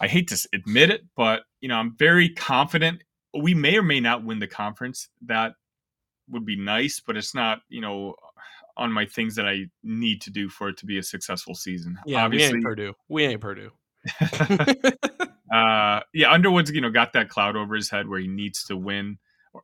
I 0.01 0.07
hate 0.07 0.27
to 0.29 0.49
admit 0.53 0.89
it, 0.89 1.01
but 1.15 1.43
you 1.61 1.69
know, 1.69 1.75
I'm 1.75 1.95
very 1.97 2.29
confident 2.29 3.01
we 3.35 3.53
may 3.53 3.77
or 3.77 3.83
may 3.83 3.99
not 3.99 4.23
win 4.23 4.39
the 4.39 4.47
conference. 4.47 5.09
That 5.25 5.53
would 6.29 6.45
be 6.45 6.55
nice, 6.55 7.01
but 7.05 7.17
it's 7.17 7.35
not, 7.35 7.59
you 7.69 7.81
know, 7.81 8.15
on 8.77 8.91
my 8.91 9.05
things 9.05 9.35
that 9.35 9.47
I 9.47 9.65
need 9.83 10.21
to 10.21 10.31
do 10.31 10.49
for 10.49 10.69
it 10.69 10.77
to 10.77 10.85
be 10.85 10.97
a 10.97 11.03
successful 11.03 11.55
season. 11.55 11.97
Yeah, 12.05 12.25
Obviously, 12.25 12.53
we 12.53 12.57
ain't 12.57 12.65
Purdue. 12.65 12.93
We 13.07 13.25
ain't 13.25 13.41
Purdue. 13.41 13.71
uh, 15.53 16.01
yeah, 16.13 16.31
Underwood's 16.31 16.71
you 16.71 16.81
know 16.81 16.91
got 16.91 17.13
that 17.13 17.29
cloud 17.29 17.55
over 17.55 17.75
his 17.75 17.89
head 17.89 18.07
where 18.07 18.19
he 18.19 18.27
needs 18.27 18.63
to 18.65 18.77
win, 18.77 19.17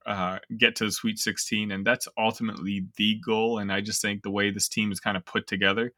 uh, 0.06 0.39
get 0.58 0.76
to 0.78 0.86
the 0.86 0.91
Sweet 0.91 1.19
16, 1.19 1.71
and 1.71 1.86
that's 1.86 2.08
ultimately 2.17 2.86
the 2.97 3.19
goal. 3.26 3.60
And 3.60 3.71
I 3.71 3.82
just 3.82 4.02
think 4.02 4.24
the 4.24 4.32
way 4.32 4.52
this 4.52 4.67
team 4.67 4.91
is 4.91 5.00
kind 5.00 5.17
of 5.17 5.26
put 5.26 5.47
together, 5.47 5.93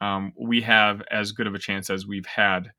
um, 0.00 0.32
we 0.38 0.60
have 0.62 1.02
as 1.10 1.32
good 1.32 1.46
of 1.46 1.54
a 1.54 1.58
chance 1.58 1.90
as 1.90 2.06
we've 2.06 2.26
had 2.26 2.70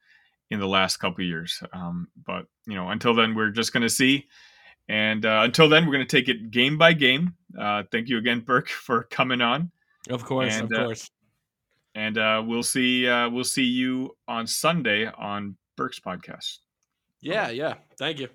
in 0.50 0.60
the 0.60 0.68
last 0.68 0.98
couple 0.98 1.24
years. 1.24 1.62
Um, 1.74 2.08
but 2.26 2.46
you 2.68 2.76
know, 2.76 2.90
until 2.90 3.14
then, 3.14 3.36
we're 3.36 3.52
just 3.52 3.74
going 3.74 3.84
to 3.84 3.90
see. 3.90 4.28
And 4.92 5.26
uh, 5.26 5.42
until 5.46 5.70
then, 5.70 5.86
we're 5.86 5.94
going 5.94 6.06
to 6.06 6.18
take 6.18 6.28
it 6.28 6.52
game 6.52 6.78
by 6.78 6.92
game. 6.92 7.34
Uh, 7.58 7.84
thank 7.94 8.10
you 8.10 8.18
again, 8.18 8.42
Burke, 8.42 8.68
for 8.88 9.04
coming 9.04 9.42
on. 9.42 9.72
Of 10.10 10.26
course, 10.26 10.54
And, 10.54 10.72
of 10.72 10.78
uh, 10.78 10.84
course. 10.84 11.10
And 11.96 12.18
uh, 12.18 12.44
we'll 12.46 12.64
see. 12.64 13.08
Uh, 13.08 13.30
we'll 13.30 13.46
see 13.46 13.64
you 13.64 14.18
on 14.28 14.48
Sunday 14.48 15.08
on 15.08 15.56
Burke's 15.78 16.00
podcast. 16.00 16.58
Yeah, 17.22 17.50
yeah. 17.52 17.76
Thank 17.98 18.20
you. 18.20 18.28